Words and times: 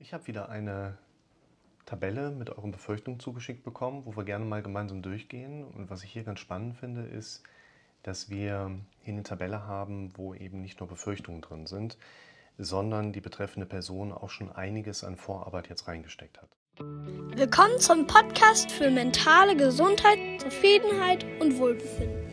Ich 0.00 0.14
habe 0.14 0.28
wieder 0.28 0.48
eine 0.48 0.96
Tabelle 1.84 2.30
mit 2.30 2.50
euren 2.50 2.70
Befürchtungen 2.70 3.18
zugeschickt 3.18 3.64
bekommen, 3.64 4.02
wo 4.04 4.16
wir 4.16 4.22
gerne 4.22 4.44
mal 4.44 4.62
gemeinsam 4.62 5.02
durchgehen. 5.02 5.64
Und 5.64 5.90
was 5.90 6.04
ich 6.04 6.12
hier 6.12 6.22
ganz 6.22 6.38
spannend 6.38 6.76
finde, 6.76 7.02
ist, 7.02 7.42
dass 8.04 8.30
wir 8.30 8.78
hier 9.00 9.12
eine 9.12 9.24
Tabelle 9.24 9.66
haben, 9.66 10.16
wo 10.16 10.34
eben 10.34 10.60
nicht 10.60 10.78
nur 10.78 10.88
Befürchtungen 10.88 11.40
drin 11.40 11.66
sind, 11.66 11.98
sondern 12.58 13.12
die 13.12 13.20
betreffende 13.20 13.66
Person 13.66 14.12
auch 14.12 14.30
schon 14.30 14.52
einiges 14.52 15.02
an 15.02 15.16
Vorarbeit 15.16 15.68
jetzt 15.68 15.88
reingesteckt 15.88 16.40
hat. 16.40 16.48
Willkommen 16.78 17.80
zum 17.80 18.06
Podcast 18.06 18.70
für 18.70 18.92
mentale 18.92 19.56
Gesundheit, 19.56 20.40
Zufriedenheit 20.40 21.26
und 21.40 21.58
Wohlbefinden. 21.58 22.28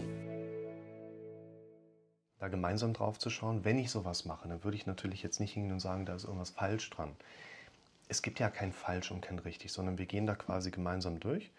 Da 2.38 2.48
gemeinsam 2.48 2.94
drauf 2.94 3.18
zu 3.18 3.32
schauen, 3.32 3.66
wenn 3.66 3.80
ich 3.80 3.90
sowas 3.90 4.26
mache, 4.26 4.48
dann 4.48 4.64
würde 4.64 4.78
ich 4.78 4.86
natürlich 4.86 5.24
jetzt 5.24 5.40
nicht 5.40 5.54
hingehen 5.54 5.74
und 5.74 5.80
sagen, 5.80 6.06
da 6.06 6.14
ist 6.14 6.26
irgendwas 6.26 6.52
falsch 6.52 6.92
dran 6.92 7.16
es 8.08 8.22
gibt 8.22 8.40
ja 8.40 8.50
kein 8.50 8.72
falsch 8.72 9.12
und 9.12 9.22
kein 9.22 9.40
richtig, 9.40 9.72
sondern 9.72 9.98
wir 9.98 10.06
gehen 10.06 10.28
da 10.28 10.36
quasi 10.36 10.72
gemeinsam 10.72 11.20
durch 11.20 11.52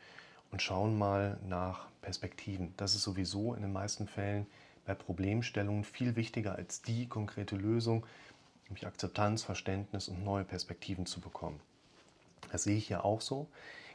und 0.50 0.62
schauen 0.62 0.96
mal 0.96 1.38
nach 1.46 1.88
Perspektiven. 2.02 2.72
Das 2.76 2.94
ist 2.94 3.02
sowieso 3.02 3.54
in 3.54 3.62
den 3.62 3.72
meisten 3.72 4.06
Fällen 4.06 4.46
bei 4.84 4.94
Problemstellungen 4.94 5.84
viel 5.84 6.14
wichtiger 6.16 6.54
als 6.54 6.82
die 6.82 7.08
konkrete 7.08 7.56
Lösung, 7.56 8.06
nämlich 8.66 8.86
Akzeptanz, 8.86 9.42
Verständnis 9.42 10.08
und 10.08 10.24
neue 10.24 10.44
Perspektiven 10.44 11.06
zu 11.06 11.20
bekommen. 11.20 11.60
Das 12.52 12.62
sehe 12.62 12.76
ich 12.76 12.86
hier 12.86 13.04
auch 13.04 13.20
so. 13.20 13.48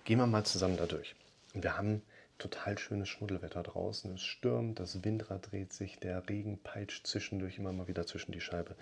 Gehen 0.04 0.20
wir 0.20 0.28
mal 0.28 0.46
zusammen 0.46 0.78
da 0.78 0.86
durch. 0.86 1.16
wir 1.54 1.78
haben 1.78 2.02
total 2.38 2.78
schönes 2.78 3.08
Schmuddelwetter 3.08 3.62
draußen. 3.62 4.16
Es 4.16 4.24
stürmt, 4.24 4.80
das 4.80 5.04
Windrad 5.04 5.52
dreht 5.52 5.74
sich, 5.74 6.00
der 6.00 6.28
Regen 6.28 6.58
peitscht 6.58 7.06
zwischendurch 7.06 7.60
immer 7.60 7.72
mal 7.72 7.88
wieder 7.88 8.08
zwischen 8.08 8.32
die 8.32 8.42
Scheibe. 8.42 8.76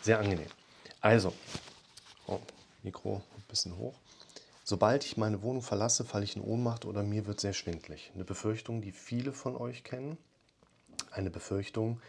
Sehr 0.00 0.18
angenehm. 0.18 0.48
Also, 1.00 1.34
oh, 2.26 2.40
Mikro 2.82 3.22
ein 3.36 3.44
bisschen 3.48 3.76
hoch. 3.76 3.94
Sobald 4.64 5.04
ich 5.04 5.16
meine 5.16 5.42
Wohnung 5.42 5.62
verlasse, 5.62 6.04
falle 6.04 6.24
ich 6.24 6.36
in 6.36 6.42
Ohnmacht 6.42 6.84
oder 6.84 7.02
mir 7.02 7.26
wird 7.26 7.40
sehr 7.40 7.52
schwindlig. 7.52 8.12
Eine 8.14 8.24
Befürchtung, 8.24 8.80
die 8.80 8.92
viele 8.92 9.32
von 9.32 9.56
euch 9.56 9.82
kennen. 9.82 10.18
Eine 11.10 11.30
Befürchtung, 11.30 12.00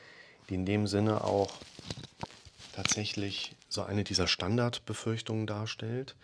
die 0.49 0.55
in 0.55 0.65
dem 0.65 0.87
Sinne 0.87 1.23
auch 1.23 1.51
tatsächlich 2.73 3.55
so 3.69 3.83
eine 3.83 4.03
dieser 4.03 4.27
Standardbefürchtungen 4.27 5.47
darstellt. 5.47 6.15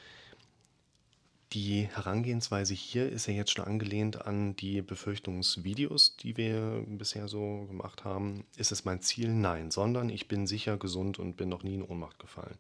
Die 1.54 1.88
Herangehensweise 1.88 2.76
hier 2.76 3.10
ist 3.10 3.26
ja 3.26 3.34
jetzt 3.34 3.52
schon 3.52 3.66
angelehnt 3.66 4.28
an 4.28 4.56
die 4.56 4.84
Befürchtungsvideos, 4.84 6.16
die 6.18 6.38
wir 6.38 6.84
bisher 6.88 7.28
so 7.28 7.66
gemacht 7.66 8.04
haben. 8.04 8.46
Ist 8.56 8.72
es 8.72 8.86
mein 8.86 9.02
Ziel? 9.02 9.30
Nein, 9.30 9.72
sondern 9.72 10.10
ich 10.10 10.28
bin 10.28 10.46
sicher 10.46 10.78
gesund 10.78 11.18
und 11.18 11.38
bin 11.38 11.50
noch 11.50 11.64
nie 11.64 11.74
in 11.74 11.84
Ohnmacht 11.84 12.20
gefallen. 12.20 12.58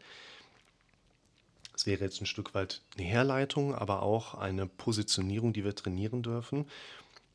Das 1.79 1.85
wäre 1.85 2.03
jetzt 2.03 2.19
ein 2.19 2.25
Stück 2.25 2.53
weit 2.55 2.81
eine 2.97 3.07
Herleitung, 3.07 3.73
aber 3.73 4.01
auch 4.01 4.33
eine 4.33 4.67
Positionierung, 4.67 5.53
die 5.53 5.63
wir 5.63 5.73
trainieren 5.73 6.21
dürfen. 6.21 6.67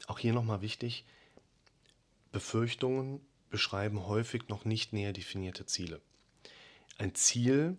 Auch 0.07 0.19
hier 0.19 0.35
nochmal 0.35 0.61
wichtig, 0.61 1.07
Befürchtungen 2.31 3.23
beschreiben 3.49 4.07
häufig 4.07 4.49
noch 4.49 4.67
nicht 4.67 4.93
näher 4.93 5.15
definierte 5.15 5.65
Ziele. 5.65 5.99
Ein 6.99 7.15
Ziel 7.15 7.79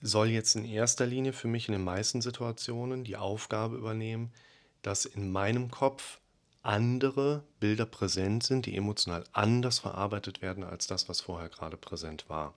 soll 0.00 0.28
jetzt 0.28 0.56
in 0.56 0.64
erster 0.64 1.04
Linie 1.04 1.34
für 1.34 1.48
mich 1.48 1.68
in 1.68 1.72
den 1.72 1.84
meisten 1.84 2.22
Situationen 2.22 3.04
die 3.04 3.18
Aufgabe 3.18 3.76
übernehmen, 3.76 4.32
dass 4.80 5.04
in 5.04 5.30
meinem 5.30 5.70
Kopf 5.70 6.18
andere 6.62 7.44
Bilder 7.60 7.84
präsent 7.84 8.42
sind, 8.42 8.64
die 8.64 8.74
emotional 8.74 9.24
anders 9.32 9.80
verarbeitet 9.80 10.40
werden 10.40 10.64
als 10.64 10.86
das, 10.86 11.10
was 11.10 11.20
vorher 11.20 11.50
gerade 11.50 11.76
präsent 11.76 12.24
war. 12.30 12.54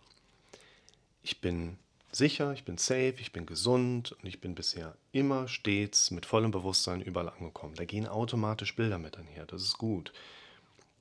Ich 1.23 1.41
bin 1.41 1.77
sicher, 2.11 2.53
ich 2.53 2.63
bin 2.63 2.77
safe, 2.77 3.15
ich 3.19 3.31
bin 3.31 3.45
gesund 3.45 4.13
und 4.13 4.25
ich 4.25 4.41
bin 4.41 4.55
bisher 4.55 4.95
immer 5.11 5.47
stets 5.47 6.11
mit 6.11 6.25
vollem 6.25 6.51
Bewusstsein 6.51 7.01
überall 7.01 7.29
angekommen. 7.29 7.75
Da 7.75 7.85
gehen 7.85 8.07
automatisch 8.07 8.75
Bilder 8.75 8.97
mit 8.97 9.17
einher, 9.17 9.45
das 9.45 9.63
ist 9.63 9.77
gut. 9.77 10.11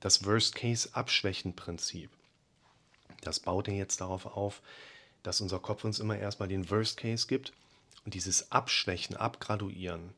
Das 0.00 0.24
Worst-Case-Abschwächen-Prinzip, 0.24 2.10
das 3.22 3.40
baut 3.40 3.68
ja 3.68 3.74
jetzt 3.74 4.00
darauf 4.00 4.26
auf, 4.26 4.62
dass 5.22 5.40
unser 5.40 5.58
Kopf 5.58 5.84
uns 5.84 5.98
immer 5.98 6.16
erstmal 6.16 6.48
den 6.48 6.70
Worst-Case 6.70 7.26
gibt 7.26 7.52
und 8.04 8.14
dieses 8.14 8.52
Abschwächen, 8.52 9.16
Abgraduieren 9.16 10.14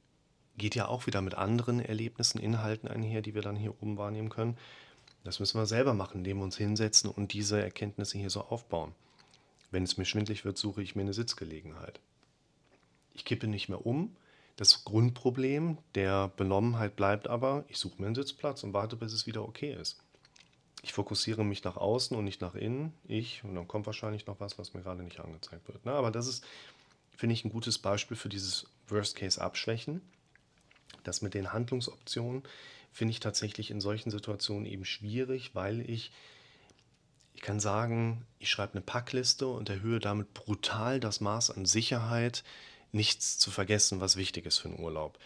geht 0.59 0.75
ja 0.75 0.89
auch 0.89 1.07
wieder 1.07 1.23
mit 1.23 1.35
anderen 1.35 1.81
Erlebnissen, 1.81 2.39
Inhalten 2.39 2.89
einher, 2.89 3.23
die 3.23 3.35
wir 3.35 3.43
dann 3.43 3.57
hier 3.57 3.75
oben 3.81 3.97
wahrnehmen 3.97 4.29
können. 4.29 4.59
Das 5.25 5.41
müssen 5.41 5.59
wir 5.59 5.67
selber 5.67 5.95
machen, 5.95 6.19
indem 6.19 6.39
wir 6.39 6.45
uns 6.45 6.57
hinsetzen 6.57 7.11
und 7.11 7.33
diese 7.33 7.63
Erkenntnisse 7.63 8.19
hier 8.19 8.31
so 8.31 8.43
aufbauen. 8.43 8.93
Wenn 9.71 9.85
es 9.85 9.97
mir 9.97 10.05
schwindlig 10.05 10.45
wird, 10.45 10.59
suche 10.59 10.83
ich 10.83 10.97
mir 10.97 11.03
eine 11.03 11.15
Sitzgelegenheit. 11.15 12.01
Ich 13.15 13.25
kippe 13.25 13.47
nicht 13.47 13.69
mehr 13.69 13.85
um. 13.85 14.17
Das 14.57 14.85
Grundproblem 14.85 15.79
der 15.95 16.29
Benommenheit 16.29 16.97
bleibt 16.97 17.29
aber, 17.29 17.65
ich 17.69 17.79
suche 17.79 18.01
mir 18.01 18.07
einen 18.07 18.15
Sitzplatz 18.15 18.63
und 18.63 18.75
warte, 18.75 18.97
bis 18.97 19.13
es 19.13 19.27
wieder 19.27 19.43
okay 19.43 19.73
ist. 19.73 20.03
Ich 20.83 20.93
fokussiere 20.93 21.45
mich 21.45 21.63
nach 21.65 21.77
außen 21.77 22.17
und 22.17 22.25
nicht 22.25 22.41
nach 22.41 22.55
innen. 22.55 22.93
Ich, 23.07 23.45
und 23.45 23.55
dann 23.55 23.69
kommt 23.69 23.87
wahrscheinlich 23.87 24.27
noch 24.27 24.41
was, 24.41 24.59
was 24.59 24.75
mir 24.75 24.83
gerade 24.83 25.03
nicht 25.03 25.21
angezeigt 25.21 25.69
wird. 25.69 25.81
Na, 25.85 25.93
aber 25.93 26.11
das 26.11 26.27
ist, 26.27 26.45
finde 27.17 27.35
ich, 27.35 27.45
ein 27.45 27.51
gutes 27.51 27.79
Beispiel 27.79 28.17
für 28.17 28.29
dieses 28.29 28.67
Worst-Case-Abschwächen. 28.89 30.01
Das 31.05 31.23
mit 31.23 31.35
den 31.35 31.53
Handlungsoptionen 31.53 32.43
finde 32.93 33.13
ich 33.13 33.21
tatsächlich 33.21 33.71
in 33.71 33.81
solchen 33.81 34.11
Situationen 34.11 34.67
eben 34.67 34.85
schwierig, 34.85 35.55
weil 35.55 35.89
ich 35.89 36.13
ich 37.35 37.43
kann 37.43 37.61
sagen, 37.61 38.27
ich 38.39 38.51
schreibe 38.51 38.75
eine 38.75 38.83
Packliste 38.83 39.47
und 39.47 39.69
erhöhe 39.69 39.99
damit 39.99 40.35
brutal 40.35 41.01
das 41.01 41.21
Maß 41.21 41.51
an 41.51 41.67
Sicherheit, 41.67 42.45
nichts 42.93 43.39
zu 43.39 43.51
vergessen, 43.51 44.01
was 44.01 44.17
wichtig 44.17 44.47
ist 44.47 44.59
für 44.59 44.69
einen 44.69 44.81
Urlaub. 44.81 45.19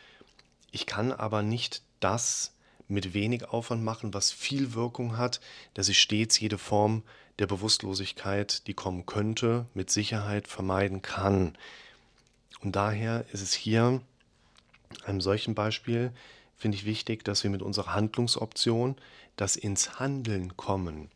Ich 0.70 0.87
kann 0.87 1.12
aber 1.12 1.42
nicht 1.42 1.82
das 2.00 2.53
mit 2.88 3.15
wenig 3.15 3.48
Aufwand 3.48 3.82
machen, 3.82 4.12
was 4.12 4.31
viel 4.31 4.75
Wirkung 4.75 5.16
hat, 5.16 5.41
dass 5.72 5.88
ich 5.88 6.00
stets 6.00 6.38
jede 6.38 6.59
Form 6.59 7.03
der 7.38 7.47
Bewusstlosigkeit, 7.47 8.66
die 8.66 8.75
kommen 8.75 9.06
könnte, 9.06 9.66
mit 9.75 9.91
Sicherheit 9.91 10.47
vermeiden 10.47 11.03
kann. 11.03 11.56
Und 12.60 12.76
daher 12.76 13.25
ist 13.32 13.42
es 13.42 13.54
hier, 13.54 14.03
einem 15.04 15.21
solchen 15.21 15.54
Beispiel, 15.54 16.12
finde 16.56 16.76
ich 16.76 16.84
wichtig, 16.84 17.25
dass 17.25 17.42
wir 17.42 17.50
mit 17.50 17.62
unserer 17.62 17.94
Handlungsoption 17.94 18.97
das 19.36 19.56
ins 19.56 19.98
Handeln 19.98 20.56
kommen 20.56 21.10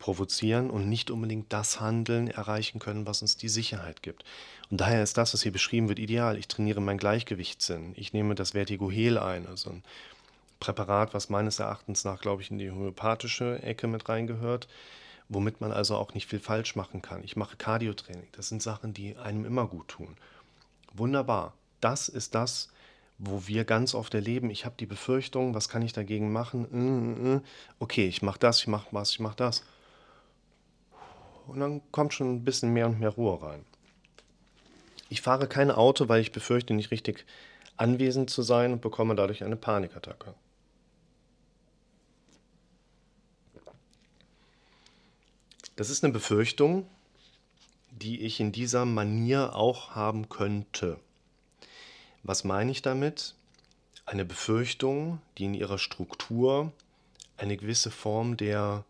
provozieren 0.00 0.70
und 0.70 0.88
nicht 0.88 1.12
unbedingt 1.12 1.52
das 1.52 1.78
Handeln 1.78 2.26
erreichen 2.28 2.80
können, 2.80 3.06
was 3.06 3.22
uns 3.22 3.36
die 3.36 3.48
Sicherheit 3.48 4.02
gibt. 4.02 4.24
Und 4.70 4.80
daher 4.80 5.02
ist 5.02 5.16
das, 5.16 5.32
was 5.32 5.42
hier 5.42 5.52
beschrieben 5.52 5.88
wird, 5.88 6.00
ideal. 6.00 6.36
Ich 6.36 6.48
trainiere 6.48 6.80
meinen 6.80 6.98
Gleichgewichtssinn. 6.98 7.92
Ich 7.94 8.12
nehme 8.12 8.34
das 8.34 8.52
Vertigohel 8.52 9.18
ein, 9.18 9.46
also 9.46 9.70
ein 9.70 9.84
Präparat, 10.58 11.14
was 11.14 11.28
meines 11.28 11.60
Erachtens 11.60 12.04
nach, 12.04 12.20
glaube 12.20 12.42
ich, 12.42 12.50
in 12.50 12.58
die 12.58 12.70
homöopathische 12.70 13.62
Ecke 13.62 13.86
mit 13.86 14.08
reingehört, 14.08 14.68
womit 15.28 15.60
man 15.60 15.70
also 15.70 15.96
auch 15.96 16.14
nicht 16.14 16.28
viel 16.28 16.40
falsch 16.40 16.76
machen 16.76 17.02
kann. 17.02 17.22
Ich 17.22 17.36
mache 17.36 17.56
Cardiotraining. 17.56 18.28
Das 18.32 18.48
sind 18.48 18.62
Sachen, 18.62 18.94
die 18.94 19.16
einem 19.16 19.44
immer 19.44 19.66
gut 19.66 19.88
tun. 19.88 20.16
Wunderbar. 20.94 21.52
Das 21.80 22.08
ist 22.08 22.34
das, 22.34 22.70
wo 23.18 23.46
wir 23.46 23.64
ganz 23.64 23.94
oft 23.94 24.14
erleben, 24.14 24.50
ich 24.50 24.64
habe 24.64 24.76
die 24.80 24.86
Befürchtung, 24.86 25.54
was 25.54 25.68
kann 25.68 25.82
ich 25.82 25.92
dagegen 25.92 26.32
machen? 26.32 26.64
Äh, 26.72 27.32
äh, 27.32 27.36
äh. 27.36 27.40
Okay, 27.78 28.06
ich 28.06 28.22
mache 28.22 28.38
das, 28.38 28.60
ich 28.60 28.66
mache 28.66 28.88
was, 28.92 29.10
ich 29.10 29.20
mache 29.20 29.36
das 29.36 29.62
und 31.50 31.60
dann 31.60 31.82
kommt 31.90 32.14
schon 32.14 32.32
ein 32.32 32.44
bisschen 32.44 32.72
mehr 32.72 32.86
und 32.86 33.00
mehr 33.00 33.10
Ruhe 33.10 33.42
rein. 33.42 33.64
Ich 35.08 35.20
fahre 35.20 35.48
kein 35.48 35.70
Auto, 35.72 36.08
weil 36.08 36.20
ich 36.20 36.30
befürchte, 36.30 36.72
nicht 36.72 36.92
richtig 36.92 37.26
anwesend 37.76 38.30
zu 38.30 38.42
sein 38.42 38.72
und 38.72 38.80
bekomme 38.80 39.16
dadurch 39.16 39.42
eine 39.42 39.56
Panikattacke. 39.56 40.34
Das 45.74 45.90
ist 45.90 46.04
eine 46.04 46.12
Befürchtung, 46.12 46.86
die 47.90 48.20
ich 48.20 48.38
in 48.38 48.52
dieser 48.52 48.84
Manier 48.84 49.56
auch 49.56 49.94
haben 49.94 50.28
könnte. 50.28 51.00
Was 52.22 52.44
meine 52.44 52.70
ich 52.70 52.82
damit? 52.82 53.34
Eine 54.06 54.24
Befürchtung, 54.24 55.20
die 55.38 55.46
in 55.46 55.54
ihrer 55.54 55.78
Struktur 55.78 56.70
eine 57.38 57.56
gewisse 57.56 57.90
Form 57.90 58.36
der 58.36 58.84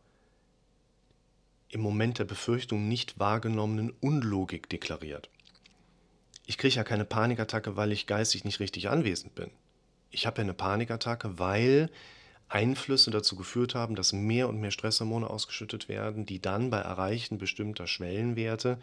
im 1.71 1.81
Moment 1.81 2.19
der 2.19 2.25
Befürchtung 2.25 2.89
nicht 2.89 3.19
wahrgenommenen 3.19 3.93
Unlogik 4.01 4.69
deklariert. 4.69 5.31
Ich 6.47 6.59
kriege 6.59 6.75
ja 6.75 6.85
keine 6.85 7.05
Panikattacke, 7.05 7.77
weil 7.77 7.93
ich 7.93 8.07
geistig 8.07 8.45
nicht 8.45 8.61
richtig 8.61 8.89
anwesend 8.89 9.35
bin. 9.35 9.51
Ich 10.11 10.27
habe 10.27 10.39
ja 10.39 10.43
eine 10.43 10.55
Panikattacke, 10.55 11.39
weil 11.39 11.91
Einflüsse 12.49 13.13
dazu 13.13 13.37
geführt 13.37 13.77
haben, 13.77 13.95
dass 13.95 14.13
mehr 14.13 14.49
und 14.49 14.61
mehr 14.61 14.73
Stresshormone 14.73 15.31
ausgeschüttet 15.31 15.89
werden, 15.89 16.27
die 16.27 16.43
dann 16.43 16.71
bei 16.71 16.79
Erreichen 16.79 17.39
bestimmter 17.39 17.87
Schwellenwerte 17.87 18.79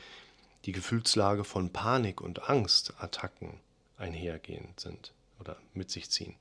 die 0.65 0.71
Gefühlslage 0.71 1.43
von 1.43 1.71
Panik 1.73 2.21
und 2.21 2.49
Angstattacken 2.49 3.59
einhergehen 3.97 4.69
sind 4.77 5.11
oder 5.39 5.57
mit 5.73 5.91
sich 5.91 6.09
ziehen. 6.09 6.35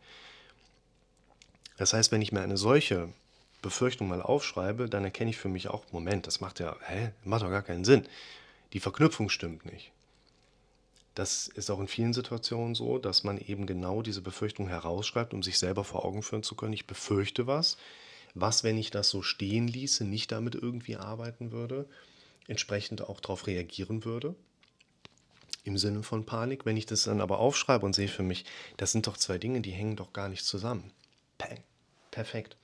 Das 1.76 1.92
heißt, 1.92 2.12
wenn 2.12 2.22
ich 2.22 2.30
mir 2.30 2.40
eine 2.40 2.56
solche 2.56 3.08
Befürchtung 3.66 4.06
mal 4.06 4.22
aufschreibe, 4.22 4.88
dann 4.88 5.04
erkenne 5.04 5.30
ich 5.30 5.38
für 5.38 5.48
mich 5.48 5.66
auch, 5.66 5.84
Moment, 5.90 6.28
das 6.28 6.40
macht 6.40 6.60
ja, 6.60 6.76
hä, 6.86 7.10
macht 7.24 7.42
doch 7.42 7.50
gar 7.50 7.62
keinen 7.62 7.84
Sinn. 7.84 8.06
Die 8.72 8.78
Verknüpfung 8.78 9.28
stimmt 9.28 9.64
nicht. 9.66 9.90
Das 11.16 11.48
ist 11.48 11.68
auch 11.70 11.80
in 11.80 11.88
vielen 11.88 12.12
Situationen 12.12 12.76
so, 12.76 12.98
dass 12.98 13.24
man 13.24 13.38
eben 13.38 13.66
genau 13.66 14.02
diese 14.02 14.22
Befürchtung 14.22 14.68
herausschreibt, 14.68 15.34
um 15.34 15.42
sich 15.42 15.58
selber 15.58 15.82
vor 15.82 16.04
Augen 16.04 16.22
führen 16.22 16.44
zu 16.44 16.54
können. 16.54 16.74
Ich 16.74 16.86
befürchte 16.86 17.48
was. 17.48 17.76
Was, 18.34 18.62
wenn 18.62 18.78
ich 18.78 18.92
das 18.92 19.10
so 19.10 19.22
stehen 19.22 19.66
ließe, 19.66 20.04
nicht 20.04 20.30
damit 20.30 20.54
irgendwie 20.54 20.96
arbeiten 20.96 21.50
würde, 21.50 21.88
entsprechend 22.46 23.02
auch 23.02 23.18
darauf 23.18 23.48
reagieren 23.48 24.04
würde? 24.04 24.36
Im 25.64 25.76
Sinne 25.76 26.04
von 26.04 26.24
Panik. 26.24 26.66
Wenn 26.66 26.76
ich 26.76 26.86
das 26.86 27.04
dann 27.04 27.20
aber 27.20 27.40
aufschreibe 27.40 27.84
und 27.84 27.94
sehe 27.94 28.08
für 28.08 28.22
mich, 28.22 28.44
das 28.76 28.92
sind 28.92 29.08
doch 29.08 29.16
zwei 29.16 29.38
Dinge, 29.38 29.60
die 29.60 29.72
hängen 29.72 29.96
doch 29.96 30.12
gar 30.12 30.28
nicht 30.28 30.44
zusammen. 30.44 30.92
Peng. 31.38 31.64
Perfekt. 32.12 32.56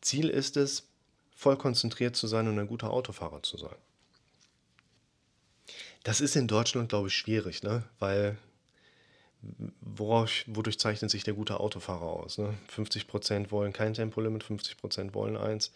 Ziel 0.00 0.28
ist 0.28 0.56
es, 0.56 0.86
voll 1.34 1.56
konzentriert 1.56 2.16
zu 2.16 2.26
sein 2.26 2.48
und 2.48 2.58
ein 2.58 2.66
guter 2.66 2.90
Autofahrer 2.90 3.42
zu 3.42 3.56
sein. 3.56 3.76
Das 6.02 6.20
ist 6.20 6.36
in 6.36 6.48
Deutschland, 6.48 6.88
glaube 6.88 7.08
ich, 7.08 7.14
schwierig, 7.14 7.62
ne? 7.62 7.84
weil 7.98 8.38
worauf, 9.80 10.30
wodurch 10.46 10.78
zeichnet 10.78 11.10
sich 11.10 11.24
der 11.24 11.34
gute 11.34 11.60
Autofahrer 11.60 12.06
aus? 12.06 12.38
Ne? 12.38 12.54
50% 12.74 13.50
wollen 13.50 13.72
kein 13.72 13.94
Tempolimit, 13.94 14.44
50% 14.44 15.14
wollen 15.14 15.36
eins. 15.36 15.72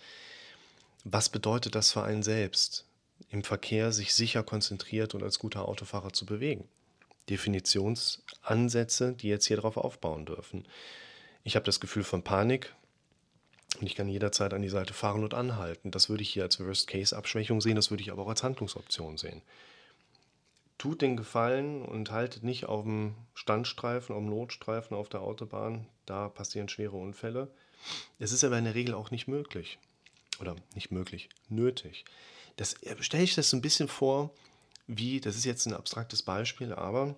Was 1.04 1.28
bedeutet 1.28 1.74
das 1.74 1.92
für 1.92 2.02
einen 2.02 2.22
selbst, 2.22 2.86
im 3.30 3.44
Verkehr 3.44 3.92
sich 3.92 4.14
sicher 4.14 4.42
konzentriert 4.42 5.14
und 5.14 5.22
als 5.22 5.38
guter 5.38 5.68
Autofahrer 5.68 6.12
zu 6.12 6.24
bewegen? 6.26 6.68
Definitionsansätze, 7.28 9.12
die 9.12 9.28
jetzt 9.28 9.46
hier 9.46 9.56
drauf 9.58 9.76
aufbauen 9.76 10.26
dürfen. 10.26 10.66
Ich 11.42 11.56
habe 11.56 11.64
das 11.66 11.80
Gefühl 11.80 12.04
von 12.04 12.22
Panik 12.22 12.74
und 13.80 13.86
ich 13.86 13.94
kann 13.94 14.08
jederzeit 14.08 14.54
an 14.54 14.62
die 14.62 14.68
Seite 14.68 14.94
fahren 14.94 15.24
und 15.24 15.34
anhalten. 15.34 15.90
Das 15.90 16.08
würde 16.08 16.22
ich 16.22 16.30
hier 16.30 16.44
als 16.44 16.60
Worst-Case-Abschwächung 16.60 17.60
sehen, 17.60 17.76
das 17.76 17.90
würde 17.90 18.02
ich 18.02 18.12
aber 18.12 18.22
auch 18.22 18.28
als 18.28 18.42
Handlungsoption 18.42 19.18
sehen 19.18 19.42
tut 20.84 21.00
den 21.00 21.16
Gefallen 21.16 21.82
und 21.82 22.10
haltet 22.10 22.42
nicht 22.42 22.66
auf 22.66 22.84
dem 22.84 23.14
Standstreifen, 23.34 24.14
auf 24.14 24.20
dem 24.20 24.28
Notstreifen 24.28 24.94
auf 24.94 25.08
der 25.08 25.22
Autobahn. 25.22 25.86
Da 26.04 26.28
passieren 26.28 26.68
schwere 26.68 26.96
Unfälle. 26.96 27.48
Es 28.18 28.32
ist 28.32 28.44
aber 28.44 28.58
in 28.58 28.64
der 28.64 28.74
Regel 28.74 28.94
auch 28.94 29.10
nicht 29.10 29.26
möglich. 29.26 29.78
Oder 30.40 30.56
nicht 30.74 30.90
möglich, 30.90 31.30
nötig. 31.48 32.04
Das 32.56 32.76
stelle 33.00 33.22
ich 33.22 33.34
das 33.34 33.48
so 33.48 33.56
ein 33.56 33.62
bisschen 33.62 33.88
vor, 33.88 34.30
wie, 34.86 35.22
das 35.22 35.36
ist 35.36 35.46
jetzt 35.46 35.64
ein 35.64 35.72
abstraktes 35.72 36.22
Beispiel, 36.22 36.74
aber 36.74 37.14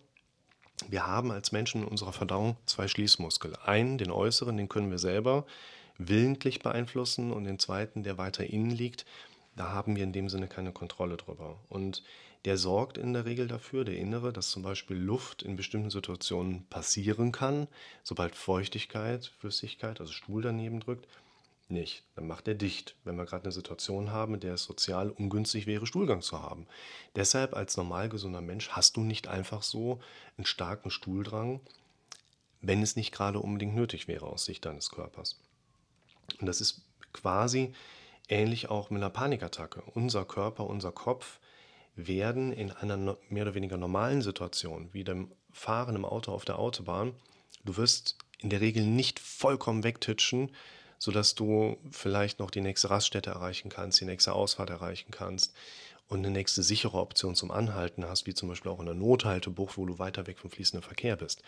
wir 0.86 1.06
haben 1.06 1.32
als 1.32 1.50
Menschen 1.50 1.82
in 1.82 1.88
unserer 1.88 2.12
Verdauung 2.12 2.56
zwei 2.66 2.86
Schließmuskel. 2.86 3.56
Einen, 3.64 3.98
den 3.98 4.12
äußeren, 4.12 4.56
den 4.56 4.68
können 4.68 4.92
wir 4.92 4.98
selber 4.98 5.44
willentlich 5.98 6.60
beeinflussen 6.60 7.32
und 7.32 7.44
den 7.44 7.58
zweiten, 7.58 8.02
der 8.02 8.18
weiter 8.18 8.44
innen 8.44 8.70
liegt, 8.70 9.06
da 9.56 9.70
haben 9.70 9.96
wir 9.96 10.04
in 10.04 10.12
dem 10.12 10.28
Sinne 10.28 10.48
keine 10.48 10.72
Kontrolle 10.72 11.16
drüber. 11.16 11.58
Und 11.68 12.02
der 12.44 12.58
sorgt 12.58 12.98
in 12.98 13.12
der 13.12 13.24
Regel 13.24 13.48
dafür, 13.48 13.84
der 13.84 13.96
Innere, 13.96 14.32
dass 14.32 14.50
zum 14.50 14.62
Beispiel 14.62 14.96
Luft 14.96 15.42
in 15.42 15.56
bestimmten 15.56 15.90
Situationen 15.90 16.66
passieren 16.66 17.32
kann, 17.32 17.66
sobald 18.04 18.36
Feuchtigkeit, 18.36 19.32
Flüssigkeit, 19.40 20.00
also 20.00 20.12
Stuhl 20.12 20.42
daneben 20.42 20.80
drückt, 20.80 21.08
nicht. 21.68 22.04
Dann 22.14 22.28
macht 22.28 22.46
er 22.46 22.54
dicht, 22.54 22.94
wenn 23.02 23.16
wir 23.16 23.24
gerade 23.24 23.44
eine 23.44 23.52
Situation 23.52 24.12
haben, 24.12 24.34
in 24.34 24.40
der 24.40 24.54
es 24.54 24.64
sozial 24.64 25.10
ungünstig 25.10 25.66
wäre, 25.66 25.86
Stuhlgang 25.86 26.22
zu 26.22 26.40
haben. 26.40 26.66
Deshalb 27.16 27.54
als 27.54 27.76
normal 27.76 28.08
gesunder 28.08 28.40
Mensch 28.40 28.68
hast 28.70 28.96
du 28.96 29.00
nicht 29.00 29.26
einfach 29.26 29.62
so 29.62 29.98
einen 30.36 30.46
starken 30.46 30.90
Stuhldrang, 30.90 31.60
wenn 32.60 32.82
es 32.82 32.94
nicht 32.94 33.12
gerade 33.12 33.40
unbedingt 33.40 33.74
nötig 33.74 34.06
wäre 34.06 34.26
aus 34.26 34.44
Sicht 34.44 34.64
deines 34.64 34.90
Körpers. 34.90 35.40
Und 36.40 36.46
das 36.46 36.60
ist 36.60 36.82
quasi 37.12 37.72
ähnlich 38.28 38.68
auch 38.70 38.90
mit 38.90 39.02
einer 39.02 39.10
Panikattacke. 39.10 39.82
Unser 39.94 40.24
Körper, 40.24 40.66
unser 40.66 40.92
Kopf 40.92 41.38
werden 41.94 42.52
in 42.52 42.70
einer 42.70 43.16
mehr 43.28 43.42
oder 43.44 43.54
weniger 43.54 43.76
normalen 43.76 44.22
Situation, 44.22 44.88
wie 44.92 45.04
dem 45.04 45.32
Fahren 45.52 45.96
im 45.96 46.04
Auto 46.04 46.32
auf 46.32 46.44
der 46.44 46.58
Autobahn, 46.58 47.14
du 47.64 47.76
wirst 47.76 48.16
in 48.38 48.50
der 48.50 48.60
Regel 48.60 48.84
nicht 48.84 49.18
vollkommen 49.18 49.82
wegtitschen, 49.82 50.50
sodass 50.98 51.34
du 51.34 51.78
vielleicht 51.90 52.38
noch 52.38 52.50
die 52.50 52.60
nächste 52.60 52.90
Raststätte 52.90 53.30
erreichen 53.30 53.70
kannst, 53.70 54.00
die 54.00 54.04
nächste 54.04 54.34
Ausfahrt 54.34 54.70
erreichen 54.70 55.10
kannst 55.10 55.54
und 56.08 56.18
eine 56.18 56.30
nächste 56.30 56.62
sichere 56.62 56.98
Option 56.98 57.34
zum 57.34 57.50
Anhalten 57.50 58.06
hast, 58.06 58.26
wie 58.26 58.34
zum 58.34 58.48
Beispiel 58.48 58.70
auch 58.70 58.80
in 58.80 58.86
der 58.86 58.94
Nothaltebucht, 58.94 59.76
wo 59.76 59.86
du 59.86 59.98
weiter 59.98 60.26
weg 60.26 60.38
vom 60.38 60.50
fließenden 60.50 60.86
Verkehr 60.86 61.16
bist. 61.16 61.42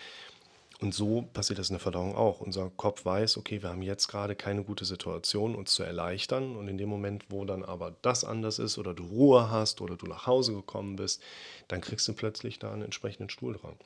Und 0.80 0.94
so 0.94 1.22
passiert 1.32 1.58
das 1.58 1.70
in 1.70 1.74
der 1.74 1.80
Verdauung 1.80 2.14
auch. 2.14 2.40
Unser 2.40 2.70
Kopf 2.70 3.04
weiß, 3.04 3.36
okay, 3.36 3.62
wir 3.62 3.70
haben 3.70 3.82
jetzt 3.82 4.06
gerade 4.06 4.36
keine 4.36 4.62
gute 4.62 4.84
Situation, 4.84 5.56
uns 5.56 5.74
zu 5.74 5.82
erleichtern. 5.82 6.54
Und 6.54 6.68
in 6.68 6.78
dem 6.78 6.88
Moment, 6.88 7.24
wo 7.30 7.44
dann 7.44 7.64
aber 7.64 7.96
das 8.02 8.22
anders 8.22 8.60
ist 8.60 8.78
oder 8.78 8.94
du 8.94 9.04
Ruhe 9.04 9.50
hast 9.50 9.80
oder 9.80 9.96
du 9.96 10.06
nach 10.06 10.26
Hause 10.26 10.54
gekommen 10.54 10.94
bist, 10.94 11.20
dann 11.66 11.80
kriegst 11.80 12.06
du 12.06 12.12
plötzlich 12.12 12.60
da 12.60 12.72
einen 12.72 12.82
entsprechenden 12.82 13.28
Stuhldrang. 13.28 13.76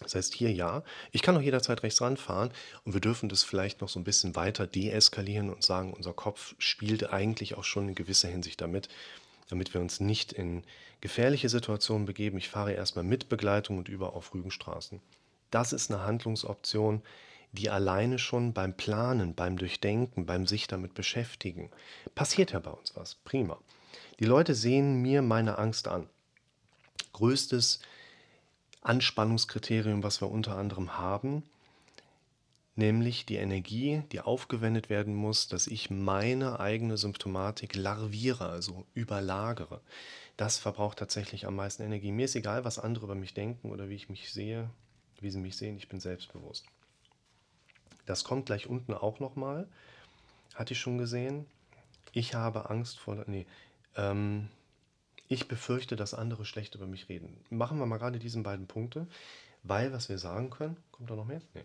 Das 0.00 0.14
heißt 0.14 0.34
hier 0.34 0.50
ja, 0.50 0.82
ich 1.12 1.22
kann 1.22 1.36
auch 1.36 1.42
jederzeit 1.42 1.82
rechts 1.82 2.00
ranfahren 2.00 2.50
und 2.84 2.94
wir 2.94 3.00
dürfen 3.00 3.28
das 3.28 3.42
vielleicht 3.42 3.80
noch 3.80 3.88
so 3.88 4.00
ein 4.00 4.04
bisschen 4.04 4.34
weiter 4.34 4.66
deeskalieren 4.66 5.50
und 5.50 5.62
sagen, 5.62 5.92
unser 5.92 6.14
Kopf 6.14 6.54
spielt 6.58 7.12
eigentlich 7.12 7.56
auch 7.56 7.64
schon 7.64 7.88
in 7.88 7.94
gewisser 7.94 8.28
Hinsicht 8.28 8.60
damit, 8.60 8.88
damit 9.50 9.74
wir 9.74 9.80
uns 9.80 10.00
nicht 10.00 10.32
in 10.32 10.64
gefährliche 11.02 11.48
Situationen 11.48 12.06
begeben. 12.06 12.38
Ich 12.38 12.48
fahre 12.48 12.72
erstmal 12.72 13.04
mit 13.04 13.28
Begleitung 13.28 13.78
und 13.78 13.88
über 13.88 14.14
auf 14.14 14.32
Rügenstraßen. 14.32 15.00
Das 15.50 15.72
ist 15.72 15.90
eine 15.90 16.04
Handlungsoption, 16.04 17.02
die 17.52 17.70
alleine 17.70 18.18
schon 18.18 18.52
beim 18.52 18.76
Planen, 18.76 19.34
beim 19.34 19.56
Durchdenken, 19.56 20.26
beim 20.26 20.46
sich 20.46 20.66
damit 20.66 20.94
beschäftigen, 20.94 21.70
passiert 22.14 22.52
ja 22.52 22.60
bei 22.60 22.70
uns 22.70 22.94
was. 22.96 23.16
Prima. 23.16 23.58
Die 24.20 24.24
Leute 24.24 24.54
sehen 24.54 25.02
mir 25.02 25.22
meine 25.22 25.58
Angst 25.58 25.88
an. 25.88 26.08
Größtes 27.12 27.80
Anspannungskriterium, 28.82 30.02
was 30.02 30.22
wir 30.22 30.30
unter 30.30 30.56
anderem 30.56 30.96
haben, 30.96 31.42
nämlich 32.76 33.26
die 33.26 33.36
Energie, 33.36 34.02
die 34.12 34.20
aufgewendet 34.20 34.88
werden 34.88 35.14
muss, 35.14 35.48
dass 35.48 35.66
ich 35.66 35.90
meine 35.90 36.60
eigene 36.60 36.96
Symptomatik 36.96 37.74
larviere, 37.74 38.48
also 38.48 38.86
überlagere. 38.94 39.80
Das 40.36 40.56
verbraucht 40.56 40.98
tatsächlich 40.98 41.46
am 41.46 41.56
meisten 41.56 41.82
Energie. 41.82 42.12
Mir 42.12 42.24
ist 42.24 42.36
egal, 42.36 42.64
was 42.64 42.78
andere 42.78 43.06
über 43.06 43.14
mich 43.14 43.34
denken 43.34 43.70
oder 43.70 43.88
wie 43.88 43.96
ich 43.96 44.08
mich 44.08 44.32
sehe 44.32 44.70
wie 45.20 45.30
Sie 45.30 45.38
mich 45.38 45.56
sehen, 45.56 45.76
ich 45.76 45.88
bin 45.88 46.00
selbstbewusst. 46.00 46.64
Das 48.06 48.24
kommt 48.24 48.46
gleich 48.46 48.66
unten 48.66 48.94
auch 48.94 49.20
nochmal. 49.20 49.68
Hatte 50.54 50.72
ich 50.72 50.80
schon 50.80 50.98
gesehen. 50.98 51.46
Ich 52.12 52.34
habe 52.34 52.70
Angst 52.70 52.98
vor. 52.98 53.22
Nee. 53.26 53.46
Ähm, 53.96 54.48
ich 55.28 55.46
befürchte, 55.46 55.94
dass 55.94 56.12
andere 56.12 56.44
schlecht 56.44 56.74
über 56.74 56.86
mich 56.86 57.08
reden. 57.08 57.36
Machen 57.50 57.78
wir 57.78 57.86
mal 57.86 57.98
gerade 57.98 58.18
diese 58.18 58.40
beiden 58.42 58.66
Punkte, 58.66 59.06
weil 59.62 59.92
was 59.92 60.08
wir 60.08 60.18
sagen 60.18 60.50
können. 60.50 60.76
Kommt 60.90 61.10
da 61.10 61.14
noch 61.14 61.24
mehr? 61.24 61.40
Nee. 61.54 61.64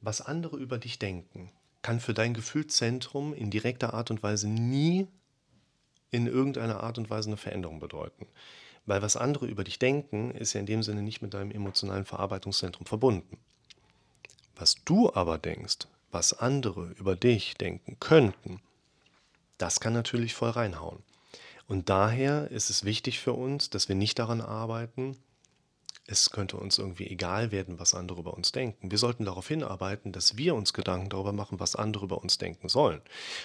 Was 0.00 0.20
andere 0.20 0.56
über 0.56 0.78
dich 0.78 0.98
denken, 0.98 1.50
kann 1.82 2.00
für 2.00 2.14
dein 2.14 2.34
Gefühlszentrum 2.34 3.34
in 3.34 3.50
direkter 3.50 3.94
Art 3.94 4.10
und 4.10 4.22
Weise 4.22 4.48
nie 4.48 5.08
in 6.10 6.26
irgendeiner 6.26 6.82
Art 6.82 6.98
und 6.98 7.10
Weise 7.10 7.28
eine 7.28 7.36
Veränderung 7.36 7.80
bedeuten. 7.80 8.26
Weil 8.86 9.02
was 9.02 9.16
andere 9.16 9.46
über 9.46 9.64
dich 9.64 9.78
denken, 9.78 10.30
ist 10.32 10.52
ja 10.52 10.60
in 10.60 10.66
dem 10.66 10.82
Sinne 10.82 11.02
nicht 11.02 11.22
mit 11.22 11.34
deinem 11.34 11.50
emotionalen 11.50 12.04
Verarbeitungszentrum 12.04 12.86
verbunden. 12.86 13.38
Was 14.56 14.76
du 14.84 15.12
aber 15.14 15.38
denkst, 15.38 15.86
was 16.10 16.38
andere 16.38 16.90
über 16.98 17.16
dich 17.16 17.54
denken 17.54 17.98
könnten, 18.00 18.60
das 19.58 19.80
kann 19.80 19.92
natürlich 19.92 20.34
voll 20.34 20.50
reinhauen. 20.50 21.02
Und 21.68 21.88
daher 21.88 22.50
ist 22.50 22.68
es 22.68 22.84
wichtig 22.84 23.20
für 23.20 23.32
uns, 23.32 23.70
dass 23.70 23.88
wir 23.88 23.94
nicht 23.94 24.18
daran 24.18 24.40
arbeiten, 24.40 25.16
es 26.10 26.30
könnte 26.30 26.56
uns 26.56 26.78
irgendwie 26.78 27.06
egal 27.06 27.52
werden, 27.52 27.78
was 27.78 27.94
andere 27.94 28.18
über 28.18 28.34
uns 28.34 28.50
denken. 28.50 28.90
Wir 28.90 28.98
sollten 28.98 29.24
darauf 29.24 29.46
hinarbeiten, 29.46 30.10
dass 30.10 30.36
wir 30.36 30.56
uns 30.56 30.72
Gedanken 30.72 31.08
darüber 31.08 31.32
machen, 31.32 31.60
was 31.60 31.76
andere 31.76 32.04
über 32.04 32.20
uns 32.20 32.36
denken 32.36 32.68
sollen. 32.68 33.00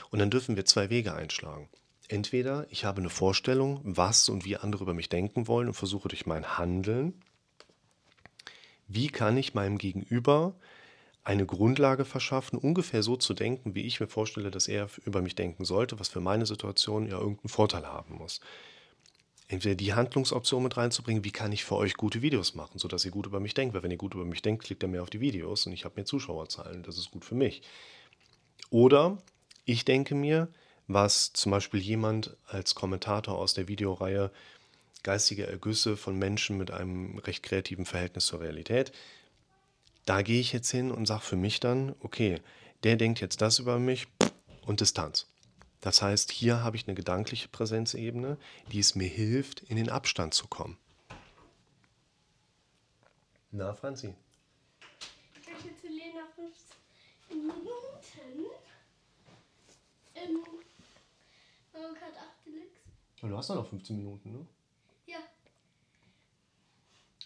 Und 0.10 0.18
dann 0.18 0.32
dürfen 0.32 0.56
wir 0.56 0.66
zwei 0.66 0.90
Wege 0.90 1.14
einschlagen. 1.14 1.70
Entweder 2.08 2.68
ich 2.70 2.86
habe 2.86 3.00
eine 3.00 3.10
Vorstellung, 3.10 3.80
was 3.84 4.30
und 4.30 4.46
wie 4.46 4.58
andere 4.58 4.84
über 4.84 4.94
mich 4.94 5.10
denken 5.10 5.48
wollen 5.48 5.68
und 5.68 5.74
versuche 5.74 6.08
durch 6.08 6.26
mein 6.26 6.58
Handeln, 6.58 7.22
wie 8.88 9.08
kann 9.08 9.38
ich 9.38 9.54
meinem 9.54 9.78
Gegenüber 9.78 10.56
eine 11.24 11.48
Grundlage 11.48 12.06
verschaffen, 12.06 12.60
ungefähr 12.60 13.02
so 13.02 13.16
zu 13.16 13.34
denken, 13.34 13.74
wie 13.74 13.82
ich 13.82 14.00
mir 14.00 14.08
vorstelle, 14.08 14.52
dass 14.52 14.68
er 14.68 14.88
über 15.06 15.24
mich 15.24 15.34
denken 15.34 15.66
sollte, 15.66 16.00
was 16.00 16.10
für 16.10 16.22
meine 16.22 16.46
Situation 16.46 17.08
ja 17.08 17.18
irgendeinen 17.18 17.50
Vorteil 17.50 17.88
haben 17.88 18.16
muss. 18.16 18.42
Entweder 19.48 19.76
die 19.76 19.94
Handlungsoption 19.94 20.62
mit 20.62 20.78
reinzubringen, 20.78 21.24
wie 21.24 21.32
kann 21.32 21.52
ich 21.52 21.66
für 21.66 21.76
euch 21.76 21.96
gute 21.96 22.22
Videos 22.22 22.54
machen, 22.54 22.78
sodass 22.78 23.06
ihr 23.06 23.12
gut 23.12 23.26
über 23.26 23.40
mich 23.40 23.56
denkt, 23.56 23.74
weil 23.74 23.82
wenn 23.82 23.92
ihr 23.92 23.98
gut 23.98 24.14
über 24.14 24.26
mich 24.26 24.44
denkt, 24.44 24.64
klickt 24.64 24.84
ihr 24.84 24.88
mehr 24.88 25.02
auf 25.02 25.10
die 25.10 25.20
Videos 25.20 25.66
und 25.66 25.74
ich 25.74 25.84
habe 25.84 25.96
mehr 25.96 26.06
Zuschauerzahlen, 26.06 26.84
das 26.84 26.98
ist 26.98 27.10
gut 27.10 27.26
für 27.26 27.36
mich. 27.36 27.64
Oder 28.70 29.18
ich 29.66 29.84
denke 29.84 30.14
mir, 30.14 30.50
was 30.88 31.34
zum 31.34 31.52
Beispiel 31.52 31.80
jemand 31.80 32.36
als 32.48 32.76
Kommentator 32.76 33.38
aus 33.38 33.54
der 33.54 33.68
Videoreihe 33.68 34.32
Geistige 35.04 35.46
Ergüsse 35.46 35.98
von 35.98 36.18
Menschen 36.18 36.58
mit 36.58 36.72
einem 36.72 37.20
recht 37.20 37.44
kreativen 37.44 37.86
Verhältnis 37.86 38.26
zur 38.26 38.42
Realität. 38.42 38.92
Da 40.06 40.24
gehe 40.24 40.40
ich 40.40 40.52
jetzt 40.52 40.72
hin 40.72 40.90
und 40.90 41.06
sage 41.06 41.22
für 41.22 41.36
mich 41.36 41.60
dann, 41.60 41.96
okay, 42.00 42.42
der 42.84 42.96
denkt 42.96 43.22
jetzt 43.22 43.40
das 43.40 43.60
über 43.60 43.78
mich 43.78 44.08
und 44.66 44.82
Distanz. 44.82 45.28
Das 45.82 46.02
heißt, 46.02 46.32
hier 46.32 46.64
habe 46.64 46.76
ich 46.76 46.88
eine 46.88 46.96
gedankliche 46.96 47.50
Präsenzebene, 47.50 48.38
die 48.72 48.80
es 48.80 48.96
mir 48.96 49.08
hilft, 49.08 49.62
in 49.62 49.76
den 49.76 49.92
Abstand 49.92 50.34
zu 50.34 50.48
kommen. 50.48 50.80
Na, 53.52 53.76
Franzi. 53.76 54.16
Ich 55.40 55.48
möchte 55.48 55.80
zu 55.80 55.88
Lena 55.88 56.26
15 56.36 57.46
Minuten. 57.46 58.50
Im 60.16 60.55
Mario 61.76 61.94
Kart 61.94 62.16
8 62.18 62.46
Deluxe. 62.46 62.80
Aber 63.22 63.30
du 63.30 63.38
hast 63.38 63.50
doch 63.50 63.56
noch 63.56 63.68
15 63.68 63.98
Minuten, 63.98 64.32
ne? 64.32 64.46
Ja, 65.08 65.18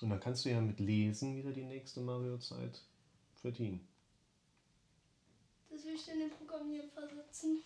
Und 0.02 0.10
dann 0.10 0.20
kannst 0.20 0.46
du 0.46 0.50
ja 0.50 0.60
mit 0.62 0.80
Lesen 0.80 1.36
wieder 1.36 1.52
die 1.52 1.66
nächste 1.66 2.00
Mario-Zeit 2.02 2.82
verdienen. 3.36 3.88
das 5.70 5.84
will 5.86 5.94
ich 5.96 6.06
dann 6.06 6.22
im 6.22 6.30
Programmieren 6.30 6.90
versetzen. 6.90 7.62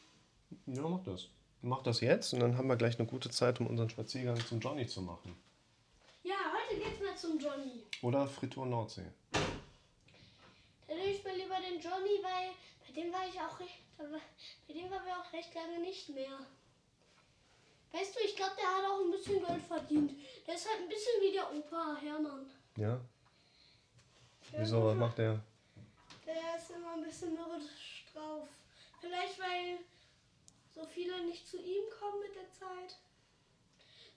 Ja, 0.67 0.87
mach 0.87 1.03
das. 1.03 1.27
Mach 1.61 1.81
das 1.81 2.01
jetzt 2.01 2.33
und 2.33 2.41
dann 2.41 2.57
haben 2.57 2.67
wir 2.67 2.75
gleich 2.75 2.99
eine 2.99 3.07
gute 3.07 3.29
Zeit, 3.29 3.59
um 3.61 3.67
unseren 3.67 3.89
Spaziergang 3.89 4.37
zum 4.45 4.59
Johnny 4.59 4.85
zu 4.85 5.01
machen. 5.01 5.35
Ja, 6.23 6.35
heute 6.51 6.79
geht's 6.79 6.99
mal 7.01 7.15
zum 7.15 7.39
Johnny. 7.39 7.83
Oder 8.01 8.27
Fritur 8.27 8.65
Nordsee. 8.65 9.05
Dann 9.31 10.97
nehme 10.97 11.11
ich 11.11 11.23
mal 11.23 11.35
lieber 11.35 11.55
den 11.55 11.79
Johnny, 11.81 12.19
weil 12.21 12.51
bei 12.85 13.01
dem 13.01 13.11
war 13.13 13.25
ich 13.27 13.39
auch 13.39 13.59
recht, 13.59 13.79
bei 13.97 14.73
dem 14.73 14.91
waren 14.91 15.05
wir 15.05 15.17
auch 15.17 15.31
recht 15.33 15.53
lange 15.55 15.79
nicht 15.79 16.09
mehr. 16.09 16.37
Weißt 17.93 18.15
du, 18.15 18.19
ich 18.25 18.35
glaube, 18.35 18.53
der 18.57 18.65
hat 18.65 18.83
auch 18.85 19.05
ein 19.05 19.11
bisschen 19.11 19.45
Geld 19.45 19.63
verdient. 19.63 20.11
Der 20.47 20.55
ist 20.55 20.67
halt 20.67 20.81
ein 20.81 20.89
bisschen 20.89 21.21
wie 21.21 21.31
der 21.31 21.53
Opa 21.53 21.95
Hermann. 22.01 22.45
Ja? 22.75 22.99
Wieso, 24.57 24.83
was 24.83 24.95
macht 24.95 25.17
der? 25.19 25.41
Der 26.25 26.57
ist 26.57 26.71
immer 26.71 26.93
ein 26.93 27.03
bisschen 27.03 27.33
mürrisch 27.33 28.05
drauf. 28.13 28.47
Vielleicht, 28.99 29.39
weil 29.39 29.79
so 30.73 30.85
viele 30.85 31.25
nicht 31.25 31.47
zu 31.47 31.57
ihm 31.57 31.83
kommen 31.99 32.21
mit 32.21 32.35
der 32.35 32.51
Zeit. 32.51 32.97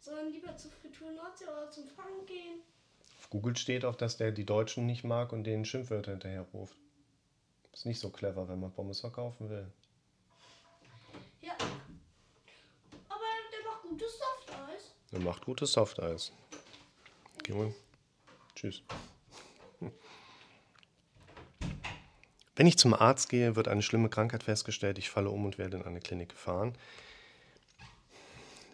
Sondern 0.01 0.33
lieber 0.33 0.57
zur 0.57 0.71
Fritur 0.71 1.11
Nordsee 1.11 1.45
oder 1.45 1.71
zum 1.71 1.87
Frank 1.89 2.27
gehen. 2.27 2.61
Auf 3.19 3.31
Google 3.31 3.57
steht 3.57 3.85
auch, 3.85 3.97
dass 3.97 4.17
der 4.17 4.31
die 4.31 4.47
Deutschen 4.47 4.87
nicht 4.87 5.05
mag 5.05 5.33
und 5.33 5.45
denen 5.45 5.65
Schimpfwörter 5.65 6.13
hinterherruft. 6.13 6.77
Ist 7.73 7.87
nicht 7.87 8.01
so 8.01 8.09
clever, 8.11 8.49
wenn 8.49 8.61
man 8.61 8.73
Pommes 8.73 9.01
verkaufen 9.01 9.51
will. 9.51 9.71
Ja. 11.43 11.55
Aber 13.09 13.25
der 13.53 13.71
macht 13.71 13.83
gutes 13.83 14.19
Softeis. 14.19 14.95
Er 15.17 15.23
macht 15.23 15.47
gutes 15.47 15.73
Softeis. 15.73 16.31
Geh 17.43 17.55
mal. 17.55 17.73
Tschüss. 18.55 18.83
Wenn 22.55 22.67
ich 22.67 22.77
zum 22.77 22.93
Arzt 22.93 23.31
gehe, 23.31 23.57
wird 23.57 23.67
eine 23.67 23.81
schlimme 23.81 24.11
Krankheit 24.11 24.43
festgestellt. 24.43 24.99
Ich 24.99 25.09
falle 25.09 25.31
um 25.31 25.47
und 25.47 25.57
werde 25.57 25.79
in 25.79 25.85
eine 25.85 26.01
Klinik 26.01 26.29
gefahren. 26.29 26.77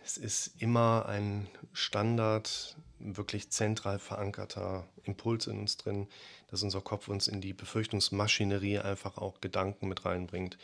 Es 0.05 0.17
ist 0.17 0.61
immer 0.61 1.07
ein 1.07 1.47
Standard, 1.73 2.77
wirklich 2.99 3.51
zentral 3.51 4.01
verankerter 4.01 4.89
Impuls 5.05 5.47
in 5.47 5.61
uns 5.61 5.77
drin, 5.77 6.09
dass 6.49 6.65
unser 6.65 6.81
Kopf 6.81 7.07
uns 7.07 7.29
in 7.29 7.41
die 7.41 7.53
Befürchtungsmaschinerie 7.53 8.81
einfach 8.81 9.17
auch 9.17 9.41
Gedanken 9.41 9.87
mit 9.87 10.05
reinbringt, 10.05 10.59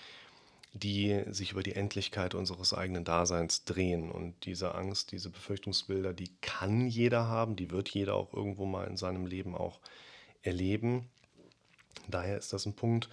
die 0.73 1.23
sich 1.29 1.53
über 1.53 1.63
die 1.63 1.75
Endlichkeit 1.75 2.35
unseres 2.35 2.75
eigenen 2.75 3.05
Daseins 3.05 3.65
drehen. 3.65 4.11
Und 4.11 4.45
diese 4.45 4.75
Angst, 4.75 5.13
diese 5.13 5.31
Befürchtungsbilder, 5.31 6.13
die 6.13 6.31
kann 6.41 6.87
jeder 6.87 7.27
haben, 7.27 7.57
die 7.57 7.71
wird 7.71 7.89
jeder 7.89 8.15
auch 8.15 8.33
irgendwo 8.33 8.67
mal 8.67 8.87
in 8.87 8.97
seinem 8.97 9.27
Leben 9.27 9.55
auch 9.55 9.81
erleben. 10.43 11.09
Daher 12.07 12.39
ist 12.39 12.53
das 12.53 12.67
ein 12.67 12.75
Punkt, 12.75 13.09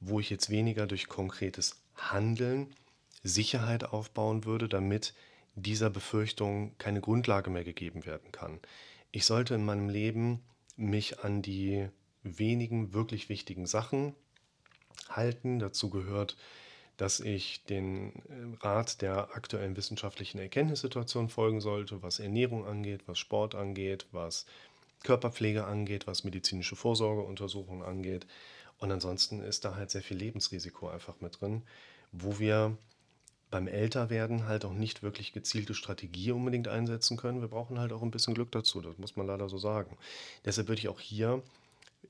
wo 0.00 0.20
ich 0.20 0.30
jetzt 0.30 0.50
weniger 0.50 0.86
durch 0.86 1.08
konkretes 1.08 1.82
Handeln 1.96 2.74
Sicherheit 3.22 3.84
aufbauen 3.84 4.44
würde, 4.44 4.68
damit 4.68 5.14
dieser 5.54 5.90
Befürchtung 5.90 6.76
keine 6.78 7.00
Grundlage 7.00 7.50
mehr 7.50 7.64
gegeben 7.64 8.06
werden 8.06 8.32
kann. 8.32 8.58
Ich 9.10 9.26
sollte 9.26 9.54
in 9.54 9.64
meinem 9.64 9.88
Leben 9.88 10.40
mich 10.76 11.20
an 11.20 11.42
die 11.42 11.88
wenigen 12.22 12.92
wirklich 12.92 13.28
wichtigen 13.28 13.66
Sachen 13.66 14.14
halten. 15.08 15.58
Dazu 15.58 15.90
gehört, 15.90 16.36
dass 17.02 17.18
ich 17.18 17.64
den 17.64 18.12
äh, 18.28 18.64
Rat 18.64 19.02
der 19.02 19.34
aktuellen 19.34 19.76
wissenschaftlichen 19.76 20.38
Erkenntnissituation 20.38 21.28
folgen 21.28 21.60
sollte, 21.60 22.00
was 22.00 22.20
Ernährung 22.20 22.64
angeht, 22.64 23.00
was 23.06 23.18
Sport 23.18 23.56
angeht, 23.56 24.06
was 24.12 24.46
Körperpflege 25.02 25.64
angeht, 25.64 26.06
was 26.06 26.22
medizinische 26.22 26.76
Vorsorgeuntersuchungen 26.76 27.84
angeht. 27.84 28.24
Und 28.78 28.92
ansonsten 28.92 29.42
ist 29.42 29.64
da 29.64 29.74
halt 29.74 29.90
sehr 29.90 30.02
viel 30.02 30.16
Lebensrisiko 30.16 30.90
einfach 30.90 31.20
mit 31.20 31.40
drin, 31.40 31.62
wo 32.12 32.38
wir 32.38 32.78
beim 33.50 33.66
Älterwerden 33.66 34.46
halt 34.46 34.64
auch 34.64 34.72
nicht 34.72 35.02
wirklich 35.02 35.32
gezielte 35.32 35.74
Strategie 35.74 36.30
unbedingt 36.30 36.68
einsetzen 36.68 37.16
können. 37.16 37.40
Wir 37.40 37.48
brauchen 37.48 37.80
halt 37.80 37.92
auch 37.92 38.02
ein 38.02 38.12
bisschen 38.12 38.34
Glück 38.34 38.52
dazu, 38.52 38.80
das 38.80 38.96
muss 38.98 39.16
man 39.16 39.26
leider 39.26 39.48
so 39.48 39.58
sagen. 39.58 39.98
Deshalb 40.44 40.68
würde 40.68 40.78
ich 40.78 40.88
auch 40.88 41.00
hier 41.00 41.42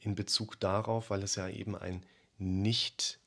in 0.01 0.15
Bezug 0.15 0.61
darauf, 0.61 1.09
weil 1.09 1.23
es 1.23 1.37
ja 1.37 1.49
eben 1.49 1.77
ein 1.77 2.03
nicht 2.37 3.22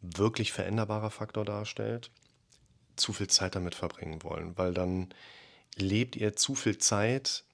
wirklich 0.00 0.52
veränderbarer 0.52 1.10
Faktor 1.10 1.44
darstellt, 1.44 2.10
zu 2.96 3.12
viel 3.12 3.28
Zeit 3.28 3.54
damit 3.54 3.74
verbringen 3.74 4.22
wollen, 4.22 4.56
weil 4.56 4.74
dann 4.74 5.08
lebt 5.76 6.16
ihr 6.16 6.36
zu 6.36 6.54
viel 6.54 6.78
Zeit 6.78 7.44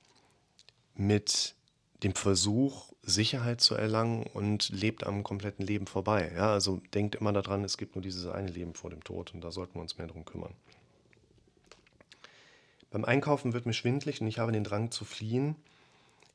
mit 0.94 1.54
dem 2.02 2.14
Versuch, 2.14 2.92
Sicherheit 3.02 3.60
zu 3.60 3.74
erlangen 3.74 4.24
und 4.34 4.68
lebt 4.70 5.04
am 5.04 5.22
kompletten 5.22 5.64
Leben 5.64 5.86
vorbei. 5.86 6.32
Ja, 6.34 6.52
also 6.52 6.80
denkt 6.94 7.14
immer 7.16 7.32
daran, 7.32 7.64
es 7.64 7.76
gibt 7.76 7.96
nur 7.96 8.02
dieses 8.02 8.26
eine 8.26 8.50
Leben 8.50 8.74
vor 8.74 8.90
dem 8.90 9.04
Tod 9.04 9.34
und 9.34 9.42
da 9.42 9.50
sollten 9.50 9.74
wir 9.74 9.82
uns 9.82 9.98
mehr 9.98 10.06
darum 10.06 10.24
kümmern. 10.24 10.54
Beim 12.90 13.04
Einkaufen 13.04 13.52
wird 13.52 13.66
mir 13.66 13.72
schwindlig 13.72 14.20
und 14.20 14.28
ich 14.28 14.38
habe 14.38 14.52
den 14.52 14.64
Drang 14.64 14.90
zu 14.90 15.04
fliehen. 15.04 15.56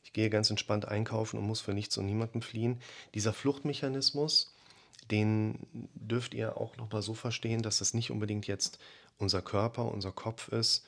Ich 0.03 0.13
gehe 0.13 0.29
ganz 0.29 0.49
entspannt 0.49 0.87
einkaufen 0.87 1.37
und 1.37 1.45
muss 1.45 1.61
für 1.61 1.73
nichts 1.73 1.97
und 1.97 2.05
niemanden 2.05 2.41
fliehen. 2.41 2.81
Dieser 3.13 3.31
Fluchtmechanismus, 3.33 4.53
den 5.11 5.59
dürft 5.95 6.33
ihr 6.33 6.57
auch 6.57 6.77
nochmal 6.77 7.01
so 7.01 7.13
verstehen, 7.13 7.61
dass 7.61 7.79
das 7.79 7.93
nicht 7.93 8.11
unbedingt 8.11 8.47
jetzt 8.47 8.79
unser 9.17 9.41
Körper, 9.41 9.85
unser 9.85 10.11
Kopf 10.11 10.49
ist, 10.49 10.85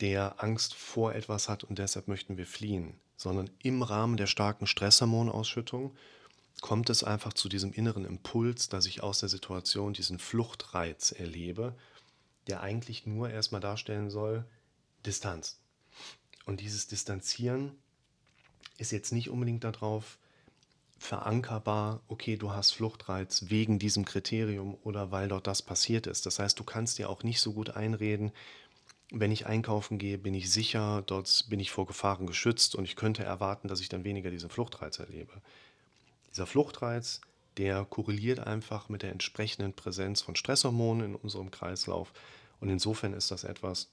der 0.00 0.42
Angst 0.42 0.74
vor 0.74 1.14
etwas 1.14 1.48
hat 1.48 1.64
und 1.64 1.78
deshalb 1.78 2.08
möchten 2.08 2.36
wir 2.36 2.46
fliehen, 2.46 2.94
sondern 3.16 3.50
im 3.62 3.82
Rahmen 3.82 4.16
der 4.16 4.26
starken 4.26 4.66
Stresshormonausschüttung 4.66 5.96
kommt 6.60 6.90
es 6.90 7.04
einfach 7.04 7.32
zu 7.32 7.48
diesem 7.48 7.72
inneren 7.72 8.04
Impuls, 8.04 8.68
dass 8.68 8.86
ich 8.86 9.02
aus 9.02 9.20
der 9.20 9.28
Situation 9.28 9.92
diesen 9.92 10.18
Fluchtreiz 10.18 11.12
erlebe, 11.12 11.74
der 12.46 12.60
eigentlich 12.62 13.06
nur 13.06 13.30
erstmal 13.30 13.60
darstellen 13.60 14.10
soll, 14.10 14.44
Distanz. 15.06 15.60
Und 16.46 16.60
dieses 16.60 16.86
Distanzieren 16.86 17.72
ist 18.78 18.92
jetzt 18.92 19.12
nicht 19.12 19.30
unbedingt 19.30 19.64
darauf 19.64 20.18
verankerbar, 20.98 22.00
okay, 22.08 22.36
du 22.36 22.52
hast 22.52 22.72
Fluchtreiz 22.72 23.44
wegen 23.48 23.78
diesem 23.78 24.04
Kriterium 24.04 24.76
oder 24.82 25.10
weil 25.10 25.28
dort 25.28 25.46
das 25.46 25.62
passiert 25.62 26.06
ist. 26.06 26.26
Das 26.26 26.38
heißt, 26.38 26.58
du 26.58 26.64
kannst 26.64 26.98
dir 26.98 27.08
auch 27.08 27.22
nicht 27.22 27.40
so 27.40 27.52
gut 27.52 27.70
einreden, 27.70 28.32
wenn 29.10 29.32
ich 29.32 29.46
einkaufen 29.46 29.98
gehe, 29.98 30.18
bin 30.18 30.34
ich 30.34 30.50
sicher, 30.50 31.02
dort 31.06 31.46
bin 31.48 31.60
ich 31.60 31.70
vor 31.70 31.86
Gefahren 31.86 32.26
geschützt 32.26 32.74
und 32.74 32.84
ich 32.84 32.96
könnte 32.96 33.22
erwarten, 33.22 33.68
dass 33.68 33.80
ich 33.80 33.88
dann 33.88 34.04
weniger 34.04 34.30
diesen 34.30 34.50
Fluchtreiz 34.50 34.98
erlebe. 34.98 35.32
Dieser 36.30 36.46
Fluchtreiz, 36.46 37.22
der 37.56 37.84
korreliert 37.84 38.40
einfach 38.40 38.88
mit 38.88 39.02
der 39.02 39.12
entsprechenden 39.12 39.72
Präsenz 39.72 40.20
von 40.20 40.36
Stresshormonen 40.36 41.06
in 41.06 41.14
unserem 41.14 41.50
Kreislauf. 41.50 42.12
Und 42.60 42.68
insofern 42.68 43.14
ist 43.14 43.30
das 43.30 43.44
etwas, 43.44 43.88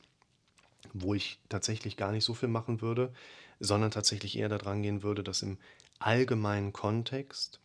wo 0.93 1.13
ich 1.13 1.39
tatsächlich 1.49 1.97
gar 1.97 2.11
nicht 2.11 2.25
so 2.25 2.33
viel 2.33 2.49
machen 2.49 2.81
würde, 2.81 3.13
sondern 3.59 3.91
tatsächlich 3.91 4.37
eher 4.37 4.49
daran 4.49 4.83
gehen 4.83 5.01
würde, 5.01 5.23
dass 5.23 5.41
im 5.41 5.57
allgemeinen 5.99 6.73
Kontext 6.73 7.59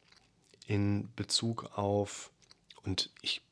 in 0.66 1.12
Bezug 1.14 1.76
auf, 1.76 2.30
und 2.82 3.10
ich 3.22 3.42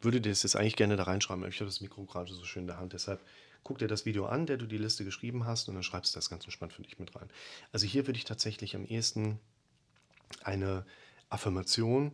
würde 0.00 0.20
das 0.20 0.42
jetzt 0.42 0.56
eigentlich 0.56 0.76
gerne 0.76 0.96
da 0.96 1.04
reinschreiben, 1.04 1.46
ich 1.48 1.56
habe 1.56 1.66
das 1.66 1.80
Mikro 1.80 2.04
gerade 2.04 2.32
so 2.32 2.44
schön 2.44 2.62
in 2.62 2.68
der 2.68 2.78
Hand, 2.78 2.92
deshalb 2.92 3.20
guck 3.62 3.78
dir 3.78 3.88
das 3.88 4.06
Video 4.06 4.26
an, 4.26 4.46
der 4.46 4.56
du 4.56 4.66
die 4.66 4.78
Liste 4.78 5.04
geschrieben 5.04 5.44
hast 5.44 5.68
und 5.68 5.74
dann 5.74 5.82
schreibst 5.82 6.14
du 6.14 6.18
das 6.18 6.30
ganz 6.30 6.44
entspannt 6.44 6.72
für 6.72 6.82
dich 6.82 6.98
mit 6.98 7.14
rein. 7.14 7.28
Also 7.72 7.86
hier 7.86 8.06
würde 8.06 8.18
ich 8.18 8.24
tatsächlich 8.24 8.74
am 8.74 8.84
ehesten 8.84 9.38
eine 10.42 10.86
Affirmation, 11.28 12.12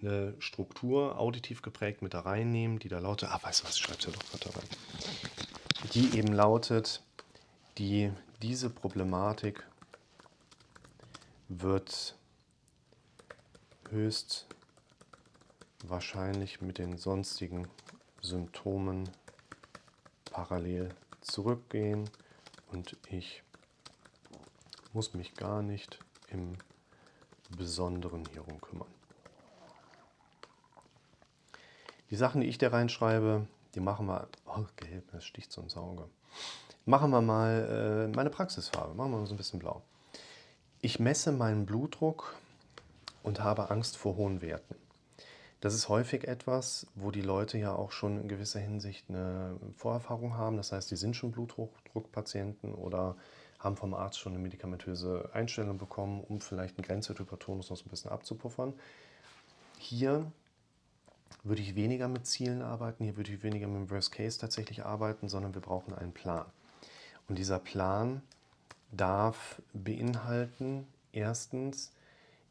eine 0.00 0.34
Struktur 0.38 1.18
auditiv 1.18 1.62
geprägt 1.62 2.02
mit 2.02 2.14
da 2.14 2.20
reinnehmen, 2.20 2.78
die 2.78 2.88
da 2.88 2.98
lautet, 2.98 3.30
ah, 3.30 3.40
weißt 3.42 3.62
du 3.62 3.64
was, 3.66 3.76
ich 3.76 3.82
schreib's 3.82 4.04
ja 4.04 4.12
doch 4.12 4.24
gerade 4.30 4.56
rein, 4.56 4.68
die 5.94 6.16
eben 6.18 6.32
lautet, 6.32 7.02
die, 7.78 8.12
diese 8.42 8.70
Problematik 8.70 9.66
wird 11.48 12.16
höchst 13.90 14.46
wahrscheinlich 15.84 16.60
mit 16.60 16.78
den 16.78 16.96
sonstigen 16.96 17.68
Symptomen 18.20 19.08
parallel 20.24 20.90
zurückgehen 21.20 22.10
und 22.72 22.96
ich 23.08 23.42
muss 24.92 25.14
mich 25.14 25.34
gar 25.34 25.62
nicht 25.62 25.98
im 26.28 26.56
Besonderen 27.56 28.24
hierum 28.32 28.60
kümmern. 28.60 28.88
Die 32.10 32.16
Sachen, 32.16 32.40
die 32.40 32.48
ich 32.48 32.58
da 32.58 32.68
reinschreibe, 32.68 33.46
die 33.74 33.80
machen 33.80 34.06
wir. 34.06 34.28
Oh, 34.46 34.64
gelb, 34.76 35.10
das 35.12 35.24
sticht 35.24 35.52
so 35.52 35.60
ins 35.60 35.76
Auge. 35.76 36.08
Machen 36.84 37.10
wir 37.10 37.20
mal 37.20 38.08
äh, 38.10 38.16
meine 38.16 38.30
Praxisfarbe. 38.30 38.94
Machen 38.94 39.10
wir 39.12 39.18
mal 39.18 39.26
so 39.26 39.34
ein 39.34 39.36
bisschen 39.36 39.58
blau. 39.58 39.82
Ich 40.82 41.00
messe 41.00 41.32
meinen 41.32 41.66
Blutdruck 41.66 42.34
und 43.22 43.40
habe 43.40 43.70
Angst 43.70 43.96
vor 43.96 44.16
hohen 44.16 44.42
Werten. 44.42 44.76
Das 45.60 45.74
ist 45.74 45.88
häufig 45.88 46.28
etwas, 46.28 46.86
wo 46.94 47.10
die 47.10 47.22
Leute 47.22 47.58
ja 47.58 47.74
auch 47.74 47.90
schon 47.90 48.20
in 48.20 48.28
gewisser 48.28 48.60
Hinsicht 48.60 49.06
eine 49.08 49.58
Vorerfahrung 49.74 50.36
haben. 50.36 50.58
Das 50.58 50.72
heißt, 50.72 50.90
die 50.90 50.96
sind 50.96 51.16
schon 51.16 51.32
Blutdruckpatienten 51.32 52.74
oder 52.74 53.16
haben 53.58 53.76
vom 53.76 53.94
Arzt 53.94 54.18
schon 54.18 54.34
eine 54.34 54.42
medikamentöse 54.42 55.30
Einstellung 55.32 55.78
bekommen, 55.78 56.22
um 56.22 56.40
vielleicht 56.40 56.76
einen 56.76 56.86
Grenzwerthypertonus 56.86 57.70
noch 57.70 57.76
so 57.76 57.84
ein 57.84 57.88
bisschen 57.90 58.10
abzupuffern. 58.10 58.74
Hier 59.78 60.30
würde 61.42 61.62
ich 61.62 61.74
weniger 61.74 62.06
mit 62.06 62.26
Zielen 62.26 62.60
arbeiten, 62.60 63.04
hier 63.04 63.16
würde 63.16 63.32
ich 63.32 63.42
weniger 63.42 63.66
mit 63.66 63.76
dem 63.76 63.90
Worst 63.90 64.12
Case 64.12 64.38
tatsächlich 64.38 64.84
arbeiten, 64.84 65.28
sondern 65.28 65.54
wir 65.54 65.62
brauchen 65.62 65.94
einen 65.94 66.12
Plan. 66.12 66.44
Und 67.28 67.38
dieser 67.38 67.58
Plan 67.58 68.22
darf 68.92 69.60
beinhalten, 69.72 70.86
erstens, 71.12 71.92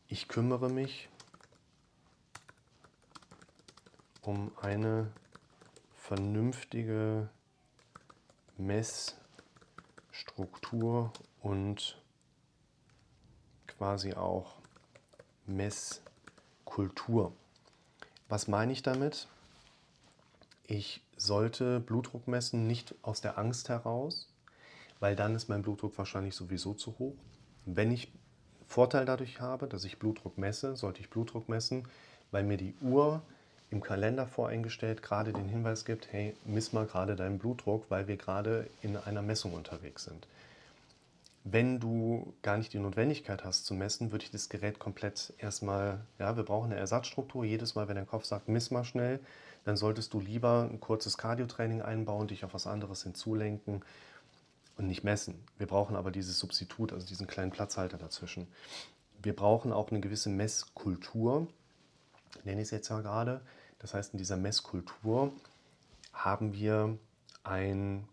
ich 0.08 0.28
kümmere 0.28 0.70
mich 0.70 1.10
um 4.22 4.52
eine 4.62 5.12
vernünftige 5.96 7.30
Messstruktur 8.58 11.12
und 11.42 12.00
quasi 13.68 14.14
auch 14.14 14.58
Messkultur. 15.46 17.34
Was 18.30 18.48
meine 18.48 18.72
ich 18.72 18.82
damit? 18.82 19.28
Ich 20.64 21.02
sollte 21.18 21.80
Blutdruck 21.80 22.28
messen 22.28 22.68
nicht 22.68 22.96
aus 23.04 23.22
der 23.22 23.38
Angst 23.38 23.70
heraus, 23.70 24.28
weil 25.00 25.16
dann 25.16 25.36
ist 25.36 25.50
mein 25.50 25.62
Blutdruck 25.62 25.98
wahrscheinlich 25.98 26.36
sowieso 26.36 26.74
zu 26.74 26.98
hoch. 27.00 27.16
Wenn 27.66 27.92
ich 27.92 28.12
Vorteil 28.68 29.06
dadurch 29.06 29.40
habe, 29.40 29.68
dass 29.68 29.84
ich 29.86 30.00
Blutdruck 30.00 30.38
messe, 30.38 30.76
sollte 30.76 31.02
ich 31.02 31.10
Blutdruck 31.10 31.50
messen, 31.50 31.88
weil 32.32 32.44
mir 32.44 32.58
die 32.58 32.76
Uhr 32.82 33.22
im 33.72 33.82
Kalender 33.82 34.28
voreingestellt 34.28 35.02
gerade 35.02 35.34
den 35.34 35.50
Hinweis 35.50 35.86
gibt, 35.86 36.12
hey, 36.12 36.36
miss 36.46 36.74
mal 36.74 36.86
gerade 36.86 37.16
deinen 37.16 37.40
Blutdruck, 37.40 37.86
weil 37.90 38.08
wir 38.08 38.18
gerade 38.18 38.68
in 38.82 38.98
einer 38.98 39.22
Messung 39.22 39.54
unterwegs 39.54 40.06
sind. 40.06 40.28
Wenn 41.44 41.80
du 41.80 42.34
gar 42.42 42.58
nicht 42.58 42.74
die 42.74 42.80
Notwendigkeit 42.80 43.44
hast 43.44 43.66
zu 43.66 43.76
messen, 43.76 44.12
würde 44.12 44.26
ich 44.26 44.32
das 44.32 44.50
Gerät 44.50 44.80
komplett 44.80 45.34
erstmal, 45.38 46.00
ja, 46.18 46.36
wir 46.38 46.44
brauchen 46.44 46.72
eine 46.72 46.80
Ersatzstruktur. 46.80 47.46
Jedes 47.46 47.76
Mal, 47.76 47.88
wenn 47.88 47.96
dein 47.96 48.08
Kopf 48.08 48.26
sagt, 48.26 48.50
miss 48.50 48.72
mal 48.72 48.84
schnell, 48.84 49.20
dann 49.64 49.78
solltest 49.78 50.14
du 50.14 50.20
lieber 50.20 50.68
ein 50.72 50.80
kurzes 50.80 51.18
Cardio-Training 51.18 51.82
einbauen, 51.82 52.28
dich 52.28 52.46
auf 52.46 52.54
was 52.54 52.66
anderes 52.66 53.04
hinzulenken 53.04 53.84
und 54.78 54.88
nicht 54.88 55.04
messen. 55.04 55.44
Wir 55.58 55.68
brauchen 55.68 55.96
aber 55.96 56.12
dieses 56.12 56.40
Substitut, 56.40 56.94
also 56.94 57.06
diesen 57.06 57.28
kleinen 57.28 57.52
Platzhalter 57.52 57.98
dazwischen. 57.98 58.48
Wir 59.22 59.36
brauchen 59.36 59.72
auch 59.72 59.90
eine 59.92 60.02
gewisse 60.02 60.30
Messkultur, 60.30 61.48
nenne 62.44 62.62
ich 62.62 62.68
es 62.68 62.72
jetzt 62.72 62.90
ja 62.90 63.02
gerade. 63.02 63.42
Das 63.80 63.94
heißt, 63.94 64.14
in 64.14 64.18
dieser 64.18 64.38
Messkultur 64.38 65.32
haben 66.14 66.54
wir 66.54 66.98
ein 67.44 68.08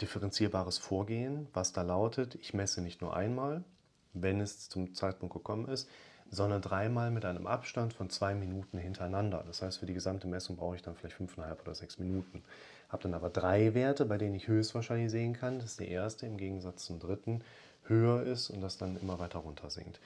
differenzierbares 0.00 0.78
Vorgehen, 0.78 1.48
was 1.52 1.72
da 1.72 1.82
lautet, 1.82 2.36
ich 2.36 2.54
messe 2.54 2.80
nicht 2.80 3.00
nur 3.00 3.16
einmal, 3.16 3.64
wenn 4.12 4.40
es 4.40 4.68
zum 4.68 4.94
Zeitpunkt 4.94 5.34
gekommen 5.34 5.66
ist, 5.68 5.88
sondern 6.30 6.62
dreimal 6.62 7.10
mit 7.10 7.24
einem 7.24 7.46
Abstand 7.46 7.94
von 7.94 8.10
zwei 8.10 8.34
Minuten 8.34 8.78
hintereinander. 8.78 9.42
Das 9.46 9.62
heißt, 9.62 9.78
für 9.78 9.86
die 9.86 9.94
gesamte 9.94 10.26
Messung 10.26 10.56
brauche 10.56 10.76
ich 10.76 10.82
dann 10.82 10.94
vielleicht 10.94 11.16
fünfeinhalb 11.16 11.62
oder 11.62 11.74
sechs 11.74 11.98
Minuten. 11.98 12.42
Habe 12.88 13.02
dann 13.02 13.14
aber 13.14 13.30
drei 13.30 13.74
Werte, 13.74 14.06
bei 14.06 14.18
denen 14.18 14.34
ich 14.34 14.48
höchstwahrscheinlich 14.48 15.10
sehen 15.10 15.34
kann, 15.34 15.58
dass 15.58 15.76
der 15.76 15.88
erste 15.88 16.26
im 16.26 16.36
Gegensatz 16.36 16.84
zum 16.84 17.00
dritten 17.00 17.42
höher 17.84 18.22
ist 18.22 18.50
und 18.50 18.60
das 18.60 18.78
dann 18.78 18.98
immer 19.00 19.18
weiter 19.18 19.40
runter 19.40 19.70
sinkt. 19.70 20.00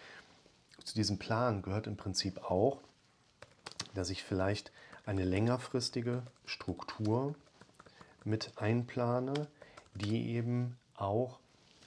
Zu 0.85 0.95
diesem 0.95 1.19
Plan 1.19 1.63
gehört 1.63 1.87
im 1.87 1.97
Prinzip 1.97 2.43
auch, 2.51 2.81
dass 3.95 4.11
ich 4.11 4.23
vielleicht 4.23 4.73
eine 5.07 5.25
längerfristige 5.25 6.23
Struktur 6.45 7.35
mit 8.25 8.53
einplane, 8.57 9.49
die 9.95 10.35
eben 10.35 10.77
auch 10.97 11.39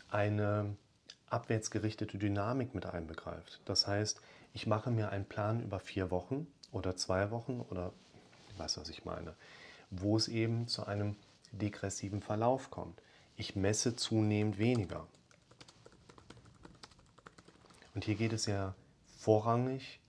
eine 0.10 0.76
abwärtsgerichtete 1.30 2.17
Dynamik 2.17 2.76
mit 2.76 2.86
einbegreift. 2.86 3.60
Das 3.65 3.88
heißt, 3.88 4.22
ich 4.54 4.67
mache 4.67 4.91
mir 4.91 5.10
einen 5.10 5.26
Plan 5.26 5.62
über 5.62 5.80
vier 5.80 6.12
Wochen 6.12 6.48
oder 6.72 6.96
zwei 6.96 7.32
Wochen 7.32 7.62
oder 7.70 7.91
ich 8.50 8.60
weiß, 8.60 8.78
was 8.78 8.89
ich 8.89 9.04
meine, 9.06 9.34
wo 9.89 10.17
es 10.17 10.28
eben 10.28 10.67
zu 10.67 10.86
einem 10.86 11.15
degressiven 11.52 12.21
Verlauf 12.21 12.71
kommt. 12.71 13.02
Ich 13.38 13.56
messe 13.56 13.95
zunehmend 13.95 14.58
weniger. 14.58 15.08
Und 17.93 18.06
hier 18.06 18.15
geht 18.15 18.34
es 18.34 18.45
ja 18.45 18.76
vorrangig 19.17 20.00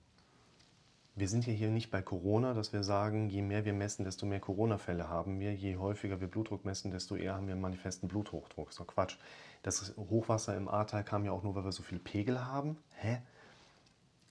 wir 1.19 1.29
sind 1.31 1.47
ja 1.47 1.53
hier 1.55 1.71
nicht 1.71 1.91
bei 1.91 2.03
Corona, 2.03 2.53
dass 2.53 2.75
wir 2.75 2.83
sagen, 2.83 3.31
je 3.31 3.41
mehr 3.41 3.65
wir 3.65 3.73
messen, 3.73 4.05
desto 4.05 4.27
mehr 4.27 4.39
Corona-Fälle 4.39 5.09
haben 5.09 5.41
wir. 5.41 5.55
Je 5.55 5.79
häufiger 5.79 6.21
wir 6.21 6.29
Blutdruck 6.29 6.67
messen, 6.67 6.91
desto 6.91 7.17
eher 7.17 7.35
haben 7.35 7.47
wir 7.47 7.55
einen 7.55 7.63
manifesten 7.63 8.07
Bluthochdruck. 8.07 8.71
Doch 8.77 8.87
Quatsch. 8.87 9.17
Das 9.63 9.95
Hochwasser 9.97 10.55
im 10.55 10.69
Ahrtal 10.69 11.05
kam 11.05 11.25
ja 11.25 11.33
auch 11.33 11.43
nur, 11.43 11.55
weil 11.55 11.65
wir 11.65 11.73
so 11.73 11.83
viel 11.83 11.99
Pegel 11.99 12.45
haben. 12.45 12.77
Hä? 12.97 13.23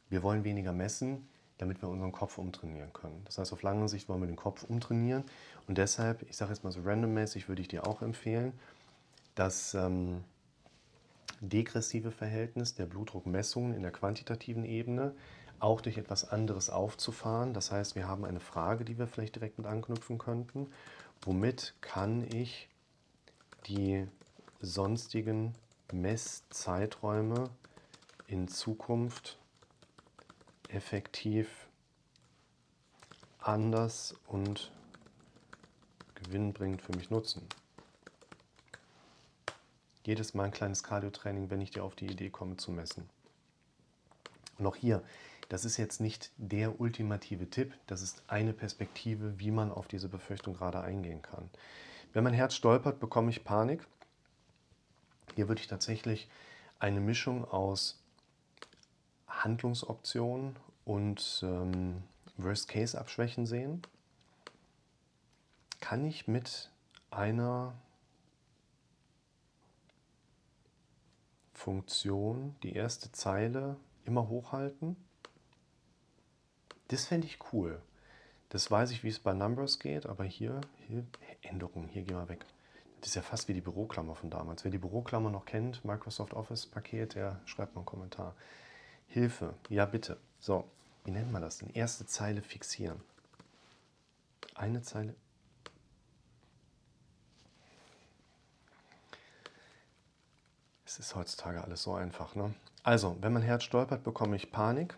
Wir 0.10 0.22
wollen 0.22 0.44
weniger 0.44 0.74
messen, 0.74 1.28
damit 1.58 1.82
wir 1.82 1.90
unseren 1.90 2.12
Kopf 2.12 2.38
umtrainieren 2.38 2.92
können. 2.94 3.22
Das 3.26 3.38
heißt, 3.38 3.54
auf 3.54 3.62
lange 3.62 3.88
Sicht 3.88 4.10
wollen 4.10 4.22
wir 4.22 4.28
den 4.28 4.36
Kopf 4.36 4.64
umtrainieren. 4.64 5.24
Und 5.68 5.78
deshalb, 5.78 6.24
ich 6.30 6.36
sage 6.36 6.52
jetzt 6.52 6.64
mal 6.64 6.72
so 6.72 6.82
randommäßig, 6.82 7.48
würde 7.48 7.62
ich 7.62 7.68
dir 7.68 7.88
auch 7.88 8.02
empfehlen, 8.02 8.54
das 9.36 9.74
ähm, 9.74 10.24
degressive 11.42 12.12
Verhältnis 12.12 12.76
der 12.76 12.86
Blutdruckmessungen 12.86 13.74
in 13.74 13.82
der 13.82 13.92
quantitativen 13.92 14.66
Ebene 14.66 15.14
auch 15.60 15.82
durch 15.82 15.98
etwas 15.98 16.30
anderes 16.30 16.70
aufzufahren. 16.70 17.54
Das 17.54 17.72
heißt, 17.72 17.96
wir 17.96 18.08
haben 18.08 18.26
eine 18.26 18.40
Frage, 18.40 18.86
die 18.86 18.98
wir 18.98 19.08
vielleicht 19.08 19.36
direkt 19.36 19.58
mit 19.58 19.68
anknüpfen 19.68 20.18
könnten. 20.18 20.68
Womit 21.22 21.74
kann 21.82 22.26
ich 22.32 22.68
die 23.68 24.08
sonstigen 24.60 25.54
Messzeiträume 25.92 27.50
in 28.28 28.48
Zukunft 28.48 29.38
effektiv 30.70 31.68
anders 33.40 34.16
und 34.28 34.72
gewinnbringend 36.16 36.82
für 36.82 36.96
mich 36.96 37.10
nutzen? 37.10 37.48
Jedes 40.06 40.34
Mal 40.34 40.46
ein 40.46 40.52
kleines 40.52 40.84
Cardio-Training, 40.84 41.50
wenn 41.50 41.62
ich 41.62 41.72
dir 41.72 41.84
auf 41.84 41.96
die 41.96 42.06
Idee 42.06 42.30
komme 42.30 42.58
zu 42.58 42.72
messen. 42.72 43.10
Und 44.58 44.68
auch 44.68 44.76
hier, 44.76 45.04
das 45.50 45.66
ist 45.66 45.78
jetzt 45.78 46.00
nicht 46.00 46.32
der 46.38 46.80
ultimative 46.80 47.50
Tipp, 47.50 47.74
das 47.88 48.02
ist 48.02 48.24
eine 48.28 48.54
Perspektive, 48.54 49.40
wie 49.40 49.52
man 49.52 49.72
auf 49.72 49.88
diese 49.88 50.10
Befürchtung 50.10 50.54
gerade 50.54 50.82
eingehen 50.82 51.22
kann. 51.22 51.50
Wenn 52.14 52.24
mein 52.24 52.34
Herz 52.34 52.56
stolpert, 52.56 53.00
bekomme 53.00 53.30
ich 53.30 53.44
Panik. 53.44 53.86
Hier 55.36 55.48
würde 55.48 55.62
ich 55.62 55.68
tatsächlich 55.68 56.30
eine 56.80 57.00
Mischung 57.00 57.44
aus 57.46 58.02
Handlungsoptionen 59.46 60.56
und 60.84 61.42
ähm, 61.44 62.04
Worst-Case-Abschwächen 62.38 63.46
sehen. 63.46 63.84
Kann 65.80 66.04
ich 66.04 66.28
mit 66.28 66.72
einer 67.12 67.74
Funktion 71.54 72.56
die 72.64 72.74
erste 72.74 73.12
Zeile 73.12 73.78
immer 74.04 74.28
hochhalten? 74.28 74.98
Das 76.90 77.06
fände 77.06 77.28
ich 77.28 77.40
cool. 77.54 77.82
Das 78.50 78.70
weiß 78.70 78.92
ich, 78.92 79.04
wie 79.04 79.10
es 79.10 79.20
bei 79.20 79.34
Numbers 79.34 79.80
geht, 79.80 80.06
aber 80.06 80.24
hier, 80.24 80.62
hier 80.88 81.06
Änderungen, 81.42 81.88
hier 81.88 82.04
gehen 82.04 82.18
wir 82.18 82.30
weg. 82.30 82.46
Das 83.02 83.10
ist 83.10 83.16
ja 83.16 83.22
fast 83.22 83.48
wie 83.48 83.54
die 83.54 83.62
Büroklammer 83.62 84.16
von 84.16 84.30
damals. 84.32 84.64
Wer 84.64 84.72
die 84.72 84.78
Büroklammer 84.80 85.30
noch 85.30 85.46
kennt, 85.46 85.86
Microsoft 85.86 86.34
Office 86.34 86.66
Paket, 86.66 87.16
der 87.16 87.40
schreibt 87.46 87.76
mal 87.76 87.82
einen 87.82 87.86
Kommentar. 87.86 88.36
Hilfe, 89.08 89.54
ja 89.70 89.86
bitte. 89.86 90.18
So, 90.40 90.70
wie 91.04 91.12
nennt 91.12 91.32
man 91.32 91.42
das 91.42 91.58
denn? 91.58 91.70
Erste 91.70 92.06
Zeile 92.06 92.42
fixieren. 92.42 93.02
Eine 94.56 94.82
Zeile. 94.82 95.16
Es 100.86 101.00
ist 101.00 101.16
heutzutage 101.16 101.64
alles 101.64 101.84
so 101.84 101.94
einfach, 101.94 102.36
ne? 102.36 102.54
Also, 102.84 103.18
wenn 103.20 103.34
mein 103.34 103.42
Herz 103.42 103.64
stolpert, 103.64 104.04
bekomme 104.04 104.36
ich 104.36 104.52
Panik. 104.52 104.96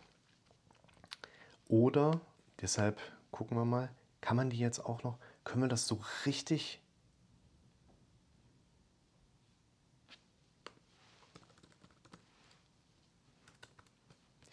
Oder, 1.70 2.20
deshalb 2.62 3.00
gucken 3.32 3.58
wir 3.58 3.65
mal, 3.65 3.89
kann 4.22 4.38
man 4.38 4.50
die 4.50 4.60
jetzt 4.60 4.80
auch 4.80 5.04
noch, 5.04 5.17
können 5.43 5.63
wir 5.63 5.70
das 5.70 5.88
so 5.88 6.00
richtig 6.26 6.82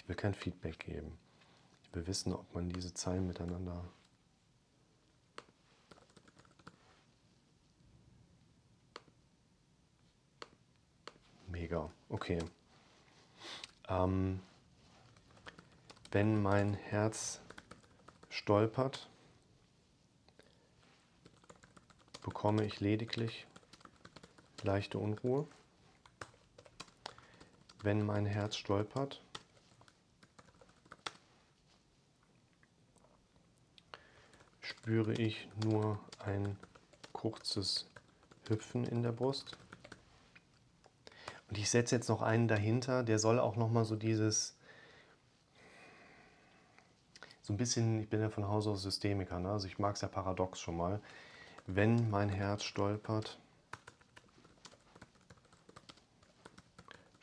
Ich 0.05 0.09
will 0.11 0.17
kein 0.17 0.35
Feedback 0.35 0.81
geben. 0.81 1.17
Ich 1.83 1.95
will 1.95 2.07
wissen, 2.07 2.35
ob 2.35 2.55
man 2.55 2.69
diese 2.69 2.93
Zeilen 2.93 3.27
miteinander 3.27 3.83
Mega. 11.49 11.91
Okay. 12.11 12.39
Ähm, 13.89 14.41
wenn 16.11 16.43
mein 16.43 16.75
Herz 16.75 17.41
stolpert, 18.29 19.09
bekomme 22.21 22.67
ich 22.67 22.81
lediglich 22.81 23.47
leichte 24.65 24.99
Unruhe. 24.99 25.47
Wenn 27.83 28.05
mein 28.05 28.27
Herz 28.27 28.57
stolpert, 28.57 29.24
spüre 34.85 35.15
ich 35.15 35.49
nur 35.65 35.99
ein 36.19 36.59
kurzes 37.15 37.89
Hüpfen 38.49 38.85
in 38.85 39.03
der 39.03 39.13
Brust. 39.13 39.57
Und 41.49 41.57
ich 41.57 41.71
setze 41.71 41.95
jetzt 41.95 42.11
noch 42.11 42.21
einen 42.21 42.49
dahinter, 42.49 43.03
der 43.03 43.19
soll 43.19 43.41
auch 43.41 43.57
noch 43.57 43.71
mal 43.71 43.87
so 43.87 43.97
dieses 43.97 44.59
so 47.41 47.55
ein 47.55 47.57
bisschen, 47.57 47.99
ich 47.99 48.11
bin 48.11 48.21
ja 48.21 48.29
von 48.29 48.47
Hause 48.47 48.73
aus 48.73 48.83
Systemiker, 48.83 49.41
ne? 49.41 49.53
also 49.53 49.67
ich 49.67 49.79
mag 49.79 49.95
es 49.95 50.03
ja 50.03 50.09
paradox 50.09 50.61
schon 50.61 50.77
mal. 50.77 51.01
Wenn 51.67 52.11
mein 52.11 52.29
Herz 52.29 52.63
stolpert, 52.65 53.39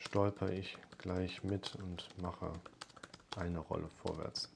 stolper 0.00 0.50
ich 0.50 0.78
gleich 0.98 1.44
mit 1.44 1.76
und 1.76 2.08
mache 2.20 2.52
eine 3.36 3.60
Rolle 3.60 3.88
vorwärts. 4.02 4.50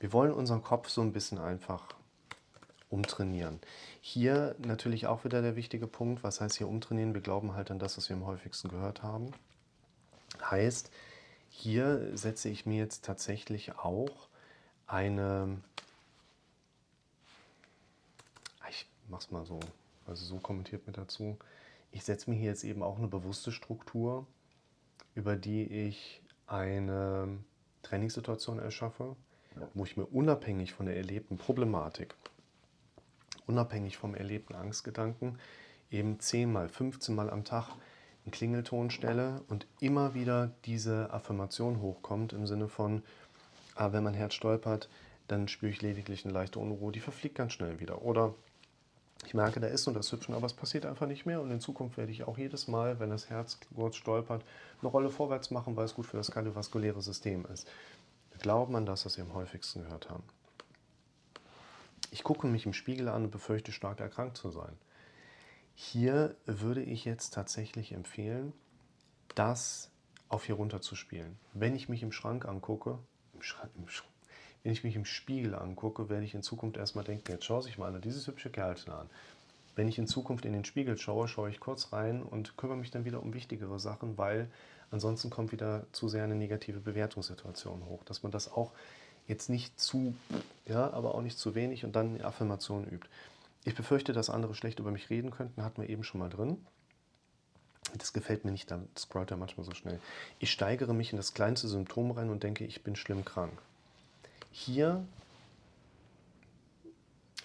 Wir 0.00 0.14
wollen 0.14 0.32
unseren 0.32 0.62
Kopf 0.62 0.88
so 0.88 1.02
ein 1.02 1.12
bisschen 1.12 1.36
einfach 1.36 1.97
umtrainieren. 2.90 3.60
Hier 4.00 4.54
natürlich 4.58 5.06
auch 5.06 5.24
wieder 5.24 5.42
der 5.42 5.56
wichtige 5.56 5.86
Punkt, 5.86 6.22
was 6.22 6.40
heißt 6.40 6.56
hier 6.56 6.68
umtrainieren? 6.68 7.14
Wir 7.14 7.20
glauben 7.20 7.54
halt 7.54 7.70
an 7.70 7.78
das, 7.78 7.96
was 7.96 8.08
wir 8.08 8.16
am 8.16 8.26
häufigsten 8.26 8.68
gehört 8.68 9.02
haben. 9.02 9.32
Heißt, 10.42 10.90
hier 11.48 12.16
setze 12.16 12.48
ich 12.48 12.66
mir 12.66 12.78
jetzt 12.78 13.04
tatsächlich 13.04 13.76
auch 13.78 14.28
eine, 14.86 15.60
ich 18.70 18.86
mache 19.08 19.22
es 19.22 19.30
mal 19.30 19.44
so, 19.44 19.60
also 20.06 20.24
so 20.24 20.38
kommentiert 20.38 20.86
mir 20.86 20.92
dazu, 20.92 21.38
ich 21.90 22.04
setze 22.04 22.30
mir 22.30 22.36
hier 22.36 22.50
jetzt 22.50 22.64
eben 22.64 22.82
auch 22.82 22.98
eine 22.98 23.08
bewusste 23.08 23.52
Struktur, 23.52 24.26
über 25.14 25.36
die 25.36 25.64
ich 25.64 26.22
eine 26.46 27.38
Trainingssituation 27.82 28.58
erschaffe, 28.58 29.16
wo 29.74 29.84
ich 29.84 29.96
mir 29.96 30.06
unabhängig 30.06 30.72
von 30.72 30.86
der 30.86 30.96
erlebten 30.96 31.36
Problematik, 31.38 32.14
unabhängig 33.48 33.96
vom 33.96 34.14
erlebten 34.14 34.54
Angstgedanken, 34.54 35.38
eben 35.90 36.20
10 36.20 36.52
mal, 36.52 36.68
15 36.68 37.14
mal 37.14 37.30
am 37.30 37.44
Tag 37.44 37.70
einen 38.24 38.32
Klingelton 38.32 38.90
stelle 38.90 39.42
und 39.48 39.66
immer 39.80 40.14
wieder 40.14 40.50
diese 40.66 41.10
Affirmation 41.12 41.80
hochkommt 41.80 42.32
im 42.32 42.46
Sinne 42.46 42.68
von, 42.68 43.02
ah, 43.74 43.92
wenn 43.92 44.04
mein 44.04 44.14
Herz 44.14 44.34
stolpert, 44.34 44.88
dann 45.28 45.48
spüre 45.48 45.72
ich 45.72 45.82
lediglich 45.82 46.24
eine 46.24 46.34
leichte 46.34 46.58
Unruhe, 46.58 46.92
die 46.92 47.00
verfliegt 47.00 47.36
ganz 47.36 47.52
schnell 47.52 47.80
wieder. 47.80 48.02
Oder 48.02 48.34
ich 49.26 49.34
merke, 49.34 49.60
da 49.60 49.66
ist 49.66 49.86
und 49.86 49.94
das 49.94 50.12
Hüpfen, 50.12 50.34
aber 50.34 50.46
es 50.46 50.52
passiert 50.52 50.86
einfach 50.86 51.06
nicht 51.06 51.26
mehr. 51.26 51.40
Und 51.40 51.50
in 51.50 51.60
Zukunft 51.60 51.96
werde 51.96 52.12
ich 52.12 52.24
auch 52.24 52.38
jedes 52.38 52.68
Mal, 52.68 53.00
wenn 53.00 53.10
das 53.10 53.28
Herz 53.28 53.58
kurz 53.74 53.96
stolpert, 53.96 54.44
eine 54.80 54.90
Rolle 54.90 55.10
vorwärts 55.10 55.50
machen, 55.50 55.76
weil 55.76 55.84
es 55.86 55.94
gut 55.94 56.06
für 56.06 56.16
das 56.16 56.30
kardiovaskuläre 56.30 57.02
System 57.02 57.44
ist. 57.52 57.66
Wir 58.30 58.38
glauben 58.38 58.76
an 58.76 58.86
das, 58.86 59.04
was 59.04 59.16
wir 59.16 59.24
am 59.24 59.34
häufigsten 59.34 59.82
gehört 59.82 60.08
haben. 60.08 60.22
Ich 62.10 62.24
gucke 62.24 62.46
mich 62.46 62.66
im 62.66 62.72
Spiegel 62.72 63.08
an 63.08 63.24
und 63.24 63.30
befürchte, 63.30 63.72
stark 63.72 64.00
erkrankt 64.00 64.36
zu 64.36 64.50
sein. 64.50 64.76
Hier 65.74 66.34
würde 66.46 66.82
ich 66.82 67.04
jetzt 67.04 67.34
tatsächlich 67.34 67.92
empfehlen, 67.92 68.52
das 69.34 69.90
auf 70.28 70.44
hier 70.44 70.56
runter 70.56 70.80
zu 70.80 70.96
spielen. 70.96 71.38
Wenn 71.54 71.74
ich 71.74 71.88
mich 71.88 72.02
im 72.02 72.12
Schrank 72.12 72.46
angucke, 72.46 72.98
im 73.34 73.42
Schrank, 73.42 73.70
im 73.76 73.88
Schrank, 73.88 74.12
wenn 74.62 74.72
ich 74.72 74.84
mich 74.84 74.96
im 74.96 75.04
Spiegel 75.04 75.54
angucke, 75.54 76.08
werde 76.08 76.24
ich 76.24 76.34
in 76.34 76.42
Zukunft 76.42 76.76
erstmal 76.76 77.04
denken, 77.04 77.30
jetzt 77.30 77.44
schaue 77.44 77.68
ich 77.68 77.78
mal 77.78 78.00
dieses 78.00 78.26
hübsche 78.26 78.50
Kerlchen 78.50 78.92
an. 78.92 79.08
Wenn 79.76 79.86
ich 79.86 79.98
in 79.98 80.08
Zukunft 80.08 80.44
in 80.44 80.52
den 80.52 80.64
Spiegel 80.64 80.98
schaue, 80.98 81.28
schaue 81.28 81.50
ich 81.50 81.60
kurz 81.60 81.92
rein 81.92 82.22
und 82.22 82.56
kümmere 82.56 82.76
mich 82.76 82.90
dann 82.90 83.04
wieder 83.04 83.22
um 83.22 83.32
wichtigere 83.32 83.78
Sachen, 83.78 84.18
weil 84.18 84.50
ansonsten 84.90 85.30
kommt 85.30 85.52
wieder 85.52 85.86
zu 85.92 86.08
sehr 86.08 86.24
eine 86.24 86.34
negative 86.34 86.80
Bewertungssituation 86.80 87.84
hoch. 87.86 88.02
Dass 88.04 88.24
man 88.24 88.32
das 88.32 88.50
auch 88.50 88.72
jetzt 89.28 89.48
nicht 89.48 89.78
zu, 89.78 90.16
ja, 90.66 90.90
aber 90.90 91.14
auch 91.14 91.22
nicht 91.22 91.38
zu 91.38 91.54
wenig 91.54 91.84
und 91.84 91.94
dann 91.94 92.20
Affirmationen 92.20 92.88
übt. 92.88 93.08
Ich 93.64 93.74
befürchte, 93.74 94.12
dass 94.12 94.30
andere 94.30 94.54
schlecht 94.54 94.78
über 94.80 94.90
mich 94.90 95.10
reden 95.10 95.30
könnten, 95.30 95.62
hatten 95.62 95.82
wir 95.82 95.88
eben 95.88 96.02
schon 96.02 96.20
mal 96.20 96.30
drin. 96.30 96.66
Das 97.96 98.12
gefällt 98.12 98.44
mir 98.44 98.50
nicht, 98.50 98.70
da 98.70 98.80
scrollt 98.96 99.30
er 99.30 99.36
manchmal 99.36 99.64
so 99.64 99.72
schnell. 99.72 100.00
Ich 100.38 100.50
steigere 100.50 100.94
mich 100.94 101.12
in 101.12 101.16
das 101.16 101.34
kleinste 101.34 101.68
Symptom 101.68 102.10
rein 102.10 102.30
und 102.30 102.42
denke, 102.42 102.64
ich 102.64 102.82
bin 102.82 102.96
schlimm 102.96 103.24
krank. 103.24 103.52
Hier, 104.50 105.04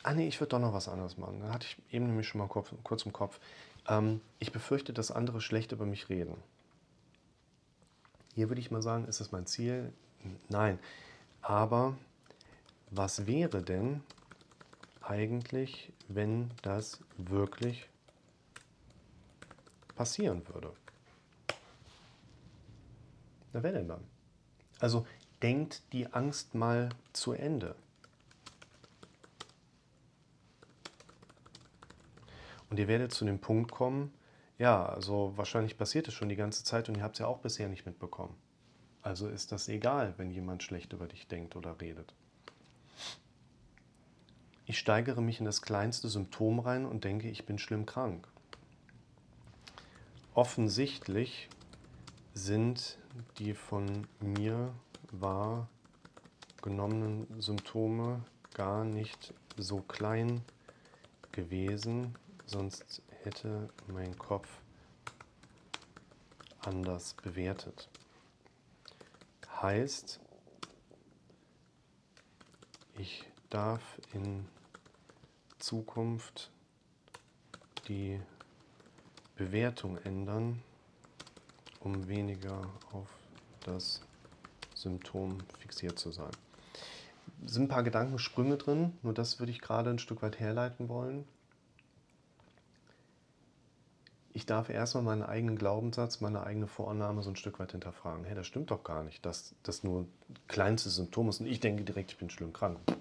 ah 0.03 0.13
nee, 0.13 0.27
ich 0.27 0.39
würde 0.39 0.49
doch 0.49 0.59
noch 0.59 0.73
was 0.73 0.87
anderes 0.87 1.17
machen. 1.17 1.41
Da 1.41 1.53
hatte 1.53 1.67
ich 1.67 1.93
eben 1.93 2.07
nämlich 2.07 2.27
schon 2.27 2.39
mal 2.39 2.47
kurz, 2.47 2.69
kurz 2.83 3.05
im 3.05 3.13
Kopf. 3.13 3.39
Ähm, 3.87 4.21
ich 4.39 4.51
befürchte, 4.51 4.93
dass 4.93 5.11
andere 5.11 5.41
schlecht 5.41 5.71
über 5.71 5.85
mich 5.85 6.09
reden. 6.09 6.35
Hier 8.35 8.49
würde 8.49 8.61
ich 8.61 8.71
mal 8.71 8.81
sagen, 8.81 9.05
ist 9.05 9.19
das 9.19 9.31
mein 9.31 9.45
Ziel? 9.45 9.93
Nein. 10.49 10.79
Aber 11.43 11.97
was 12.89 13.27
wäre 13.27 13.61
denn 13.61 14.01
eigentlich, 15.01 15.91
wenn 16.07 16.49
das 16.61 17.01
wirklich 17.17 17.89
passieren 19.95 20.41
würde? 20.47 20.73
Na, 23.51 23.61
wer 23.61 23.73
denn 23.73 23.89
dann? 23.89 24.03
Also 24.79 25.05
denkt 25.41 25.83
die 25.91 26.11
Angst 26.13 26.55
mal 26.55 26.89
zu 27.11 27.33
Ende. 27.33 27.75
Und 32.69 32.79
ihr 32.79 32.87
werdet 32.87 33.13
zu 33.13 33.25
dem 33.25 33.39
Punkt 33.39 33.71
kommen, 33.71 34.13
ja, 34.57 34.85
also 34.85 35.33
wahrscheinlich 35.35 35.77
passiert 35.77 36.07
es 36.07 36.13
schon 36.13 36.29
die 36.29 36.37
ganze 36.37 36.63
Zeit 36.63 36.87
und 36.87 36.95
ihr 36.95 37.03
habt 37.03 37.15
es 37.15 37.19
ja 37.19 37.27
auch 37.27 37.39
bisher 37.39 37.67
nicht 37.67 37.85
mitbekommen. 37.85 38.35
Also 39.03 39.27
ist 39.27 39.51
das 39.51 39.67
egal, 39.67 40.13
wenn 40.17 40.31
jemand 40.31 40.63
schlecht 40.63 40.93
über 40.93 41.05
dich 41.07 41.27
denkt 41.27 41.57
oder 41.57 41.81
redet. 41.81 42.13
Ich 44.65 44.79
steigere 44.79 45.21
mich 45.21 45.39
in 45.39 45.45
das 45.45 45.61
kleinste 45.61 46.07
Symptom 46.07 46.59
rein 46.59 46.85
und 46.85 47.03
denke, 47.03 47.29
ich 47.29 47.45
bin 47.45 47.59
schlimm 47.59 47.85
krank. 47.85 48.25
Offensichtlich 50.33 51.49
sind 52.33 52.97
die 53.37 53.53
von 53.53 54.07
mir 54.21 54.73
wahrgenommenen 55.11 57.27
Symptome 57.41 58.23
gar 58.53 58.85
nicht 58.85 59.33
so 59.57 59.81
klein 59.81 60.45
gewesen, 61.33 62.15
sonst 62.45 63.01
hätte 63.23 63.69
mein 63.87 64.17
Kopf 64.17 64.47
anders 66.61 67.15
bewertet. 67.15 67.89
Heißt, 69.63 70.19
ich 72.97 73.23
darf 73.49 73.81
in 74.11 74.45
Zukunft 75.57 76.51
die 77.87 78.19
Bewertung 79.37 79.95
ändern, 79.99 80.61
um 81.79 82.09
weniger 82.09 82.69
auf 82.91 83.07
das 83.61 84.01
Symptom 84.75 85.37
fixiert 85.59 85.97
zu 85.97 86.11
sein. 86.11 86.31
Es 87.45 87.53
sind 87.53 87.63
ein 87.63 87.69
paar 87.69 87.83
Gedankensprünge 87.83 88.57
drin, 88.57 88.97
nur 89.01 89.13
das 89.13 89.39
würde 89.39 89.53
ich 89.53 89.61
gerade 89.61 89.91
ein 89.91 89.99
Stück 89.99 90.21
weit 90.23 90.41
herleiten 90.41 90.89
wollen. 90.89 91.25
Ich 94.35 94.47
darf 94.47 94.69
erstmal 94.69 95.03
meinen 95.03 95.21
eigenen 95.21 95.57
Glaubenssatz, 95.57 96.19
meine 96.19 96.43
eigene 96.43 96.65
Vorannahme 96.65 97.21
so 97.21 97.29
ein 97.29 97.35
Stück 97.35 97.59
weit 97.59 97.71
hinterfragen. 97.71 98.25
Hey, 98.25 98.33
das 98.33 98.47
stimmt 98.47 98.71
doch 98.71 98.83
gar 98.83 99.03
nicht, 99.03 99.23
dass 99.23 99.53
das 99.61 99.83
nur 99.83 100.07
kleinste 100.47 100.89
Symptom 100.89 101.29
ist 101.29 101.39
und 101.39 101.45
ich 101.45 101.59
denke 101.59 101.83
direkt, 101.83 102.11
ich 102.11 102.17
bin 102.17 102.31
schlimm 102.31 102.51
krank. 102.51 102.79
Wir 102.87 102.95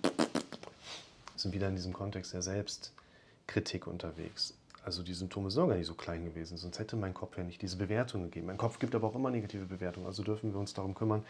sind 1.37 1.55
wieder 1.55 1.69
in 1.69 1.75
diesem 1.75 1.95
Kontext 1.95 2.35
der 2.35 2.43
Selbstkritik 2.43 3.87
unterwegs. 3.87 4.55
Also 4.85 5.03
die 5.03 5.15
Symptome 5.15 5.51
sind 5.51 5.69
gar 5.69 5.77
nicht 5.77 5.87
so 5.87 5.95
klein 5.95 6.25
gewesen, 6.25 6.59
sonst 6.59 6.79
hätte 6.79 6.97
mein 6.97 7.15
Kopf 7.15 7.39
ja 7.39 7.45
nicht 7.45 7.63
diese 7.63 7.77
Bewertung 7.77 8.25
gegeben. 8.25 8.49
Mein 8.49 8.59
Kopf 8.59 8.79
gibt 8.79 8.95
aber 8.95 9.07
auch 9.07 9.15
immer 9.15 9.31
negative 9.31 9.65
Bewertungen, 9.65 10.07
also 10.07 10.23
dürfen 10.23 10.53
wir 10.53 10.61
uns 10.61 10.75
darum 10.75 10.95
kümmern, 10.95 11.25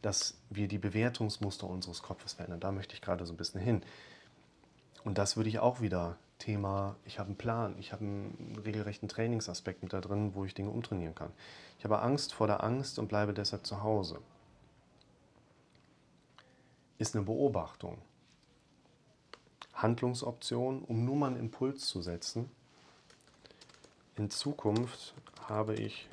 dass 0.00 0.38
wir 0.48 0.68
die 0.68 0.78
Bewertungsmuster 0.78 1.68
unseres 1.68 2.02
Kopfes 2.02 2.32
verändern. 2.32 2.60
Da 2.60 2.72
möchte 2.72 2.94
ich 2.94 3.02
gerade 3.02 3.26
so 3.26 3.34
ein 3.34 3.36
bisschen 3.36 3.60
hin. 3.60 3.82
Und 5.02 5.18
das 5.18 5.36
würde 5.36 5.50
ich 5.50 5.58
auch 5.58 5.82
wieder 5.82 6.16
Thema, 6.38 6.96
ich 7.04 7.18
habe 7.18 7.28
einen 7.28 7.36
Plan, 7.36 7.76
ich 7.78 7.92
habe 7.92 8.04
einen 8.04 8.58
regelrechten 8.64 9.08
Trainingsaspekt 9.08 9.82
mit 9.82 9.92
da 9.92 10.00
drin, 10.00 10.34
wo 10.34 10.44
ich 10.44 10.54
Dinge 10.54 10.70
umtrainieren 10.70 11.14
kann. 11.14 11.32
Ich 11.78 11.84
habe 11.84 12.00
Angst 12.02 12.34
vor 12.34 12.46
der 12.46 12.62
Angst 12.62 12.98
und 12.98 13.08
bleibe 13.08 13.32
deshalb 13.32 13.66
zu 13.66 13.82
Hause. 13.82 14.20
Ist 16.98 17.14
eine 17.14 17.24
Beobachtung. 17.24 17.98
Handlungsoption, 19.74 20.82
um 20.82 21.04
nur 21.04 21.16
mal 21.16 21.28
einen 21.28 21.36
Impuls 21.36 21.86
zu 21.86 22.02
setzen. 22.02 22.50
In 24.16 24.30
Zukunft 24.30 25.14
habe 25.48 25.74
ich 25.74 26.08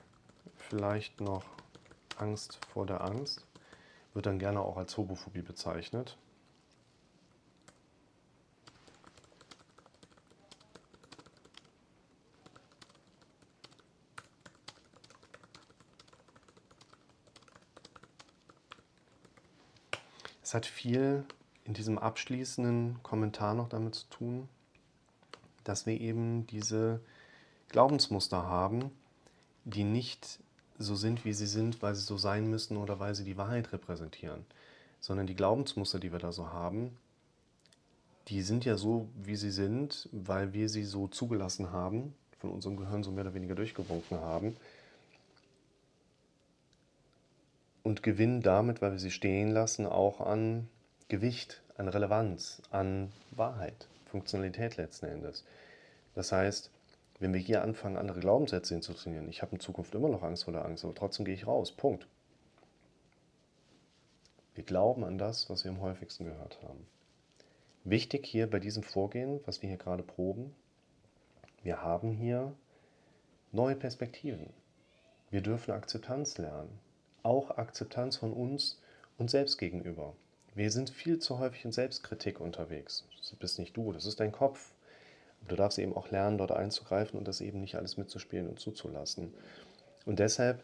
vielleicht 0.56 1.22
noch 1.22 1.44
Angst 2.18 2.60
vor 2.74 2.86
der 2.86 3.02
Angst, 3.02 3.46
wird 4.14 4.26
dann 4.26 4.40
gerne 4.40 4.62
auch 4.62 4.78
als 4.78 4.98
Homophobie 4.98 5.42
bezeichnet. 5.42 6.18
Es 20.52 20.56
hat 20.56 20.66
viel 20.66 21.24
in 21.64 21.74
diesem 21.74 21.98
abschließenden 21.98 23.02
Kommentar 23.04 23.54
noch 23.54 23.70
damit 23.70 23.96
zu 23.96 24.10
tun, 24.10 24.50
dass 25.64 25.86
wir 25.86 25.98
eben 25.98 26.46
diese 26.48 27.00
Glaubensmuster 27.70 28.44
haben, 28.44 28.92
die 29.64 29.86
nicht 29.86 30.40
so 30.78 30.98
sind, 30.98 31.24
wie 31.24 31.32
sie 31.32 31.48
sind, 31.48 31.82
weil 31.82 31.96
sie 31.96 32.02
so 32.02 32.18
sein 32.18 32.50
müssen 32.50 32.76
oder 32.76 33.00
weil 33.00 33.16
sie 33.16 33.24
die 33.24 33.38
Wahrheit 33.38 33.72
repräsentieren, 33.72 34.46
sondern 35.00 35.26
die 35.26 35.38
Glaubensmuster, 35.38 36.00
die 36.00 36.12
wir 36.12 36.20
da 36.20 36.34
so 36.34 36.50
haben, 36.50 36.98
die 38.28 38.42
sind 38.42 38.66
ja 38.66 38.76
so, 38.76 39.08
wie 39.24 39.38
sie 39.38 39.52
sind, 39.52 40.10
weil 40.12 40.52
wir 40.52 40.68
sie 40.68 40.84
so 40.84 41.08
zugelassen 41.08 41.72
haben, 41.72 42.14
von 42.42 42.52
unserem 42.52 42.76
Gehirn 42.76 43.04
so 43.04 43.12
mehr 43.12 43.24
oder 43.24 43.36
weniger 43.36 43.56
durchgewunken 43.56 44.20
haben 44.20 44.58
und 47.84 48.04
gewinnen 48.04 48.42
damit, 48.42 48.82
weil 48.82 48.92
wir 48.92 49.00
sie 49.00 49.12
stehen 49.12 49.52
lassen, 49.52 49.86
auch 49.86 50.22
an 50.22 50.68
Gewicht, 51.08 51.62
an 51.78 51.88
Relevanz, 51.88 52.62
an 52.72 53.12
Wahrheit, 53.32 53.88
Funktionalität 54.06 54.78
letzten 54.78 55.08
Endes. 55.08 55.46
Das 56.16 56.32
heißt, 56.32 56.72
wenn 57.20 57.34
wir 57.34 57.40
hier 57.40 57.62
anfangen, 57.62 57.98
andere 57.98 58.20
Glaubenssätze 58.20 58.74
hinzutrainieren, 58.74 59.30
ich 59.30 59.42
habe 59.42 59.54
in 59.54 59.60
Zukunft 59.60 59.94
immer 59.96 60.10
noch 60.10 60.24
Angst 60.24 60.46
vor 60.46 60.54
der 60.54 60.66
Angst, 60.66 60.84
aber 60.84 60.96
trotzdem 60.96 61.26
gehe 61.26 61.36
ich 61.36 61.48
raus. 61.48 61.72
Punkt. 61.72 62.08
Wir 64.56 64.64
glauben 64.64 65.04
an 65.04 65.18
das, 65.18 65.50
was 65.50 65.64
wir 65.64 65.72
am 65.72 65.82
häufigsten 65.82 66.26
gehört 66.26 66.60
haben. 66.64 66.86
Wichtig 67.84 68.26
hier 68.26 68.50
bei 68.50 68.60
diesem 68.60 68.84
Vorgehen, 68.84 69.40
was 69.46 69.62
wir 69.62 69.70
hier 69.70 69.78
gerade 69.78 70.04
proben, 70.04 70.54
wir 71.64 71.82
haben 71.82 72.12
hier 72.12 72.54
neue 73.52 73.76
Perspektiven. 73.76 74.52
Wir 75.30 75.42
dürfen 75.42 75.72
Akzeptanz 75.72 76.38
lernen. 76.38 76.80
Auch 77.24 77.52
Akzeptanz 77.58 78.18
von 78.18 78.34
uns 78.34 78.80
und 79.18 79.30
selbst 79.30 79.58
gegenüber. 79.58 80.14
Wir 80.54 80.72
sind 80.72 80.90
viel 80.90 81.20
zu 81.20 81.40
häufig 81.40 81.64
in 81.64 81.72
Selbstkritik 81.72 82.40
unterwegs. 82.40 83.06
Das 83.20 83.34
bist 83.36 83.60
nicht 83.60 83.78
du, 83.78 83.94
das 83.94 84.06
ist 84.06 84.20
dein 84.20 84.32
Kopf. 84.32 84.74
Du 85.48 85.56
darfst 85.56 85.80
eben 85.80 85.96
auch 85.96 86.12
lernen, 86.12 86.38
dort 86.38 86.52
einzugreifen 86.52 87.18
und 87.18 87.28
das 87.28 87.42
eben 87.42 87.62
nicht 87.62 87.76
alles 87.76 87.98
mitzuspielen 87.98 88.48
und 88.48 88.60
zuzulassen. 88.60 89.34
Und 90.06 90.20
deshalb 90.20 90.64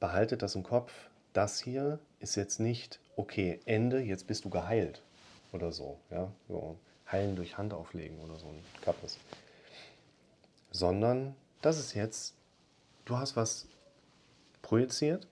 behaltet 0.00 0.42
das 0.42 0.54
im 0.54 0.62
Kopf. 0.62 0.92
Das 1.32 1.60
hier 1.60 1.98
ist 2.20 2.34
jetzt 2.34 2.60
nicht, 2.60 3.00
okay, 3.16 3.60
Ende, 3.64 4.00
jetzt 4.00 4.26
bist 4.26 4.44
du 4.44 4.50
geheilt 4.50 5.02
oder 5.52 5.72
so. 5.72 5.98
Ja? 6.10 6.32
so 6.48 6.76
heilen 7.10 7.36
durch 7.36 7.56
Hand 7.56 7.72
auflegen 7.72 8.18
oder 8.20 8.38
so 8.38 8.48
ein 8.48 8.62
Kappes. 8.82 9.18
Sondern 10.70 11.34
das 11.62 11.78
ist 11.78 11.94
jetzt, 11.94 12.34
du 13.04 13.16
hast 13.16 13.36
was 13.36 13.66
projiziert, 14.62 15.28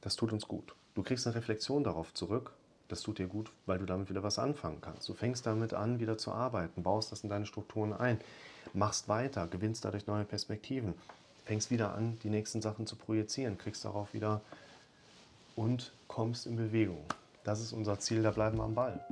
das 0.00 0.16
tut 0.16 0.32
uns 0.32 0.48
gut. 0.48 0.74
Du 0.94 1.02
kriegst 1.02 1.26
eine 1.26 1.36
Reflexion 1.36 1.84
darauf 1.84 2.14
zurück 2.14 2.52
das 2.88 3.02
tut 3.02 3.18
dir 3.18 3.28
gut, 3.28 3.50
weil 3.66 3.78
du 3.78 3.84
damit 3.84 4.08
wieder 4.08 4.22
was 4.22 4.38
anfangen 4.38 4.80
kannst. 4.80 5.08
Du 5.08 5.14
fängst 5.14 5.46
damit 5.46 5.74
an, 5.74 6.00
wieder 6.00 6.16
zu 6.16 6.32
arbeiten, 6.32 6.82
baust 6.82 7.12
das 7.12 7.22
in 7.22 7.28
deine 7.28 7.46
Strukturen 7.46 7.92
ein, 7.92 8.18
machst 8.72 9.08
weiter, 9.08 9.46
gewinnst 9.46 9.84
dadurch 9.84 10.06
neue 10.06 10.24
Perspektiven, 10.24 10.94
fängst 11.44 11.70
wieder 11.70 11.94
an, 11.94 12.18
die 12.22 12.30
nächsten 12.30 12.62
Sachen 12.62 12.86
zu 12.86 12.96
projizieren, 12.96 13.58
kriegst 13.58 13.84
darauf 13.84 14.14
wieder 14.14 14.40
und 15.54 15.92
kommst 16.08 16.46
in 16.46 16.56
Bewegung. 16.56 17.04
Das 17.44 17.60
ist 17.60 17.72
unser 17.72 17.98
Ziel, 17.98 18.22
da 18.22 18.30
bleiben 18.30 18.56
wir 18.56 18.64
am 18.64 18.74
Ball. 18.74 19.04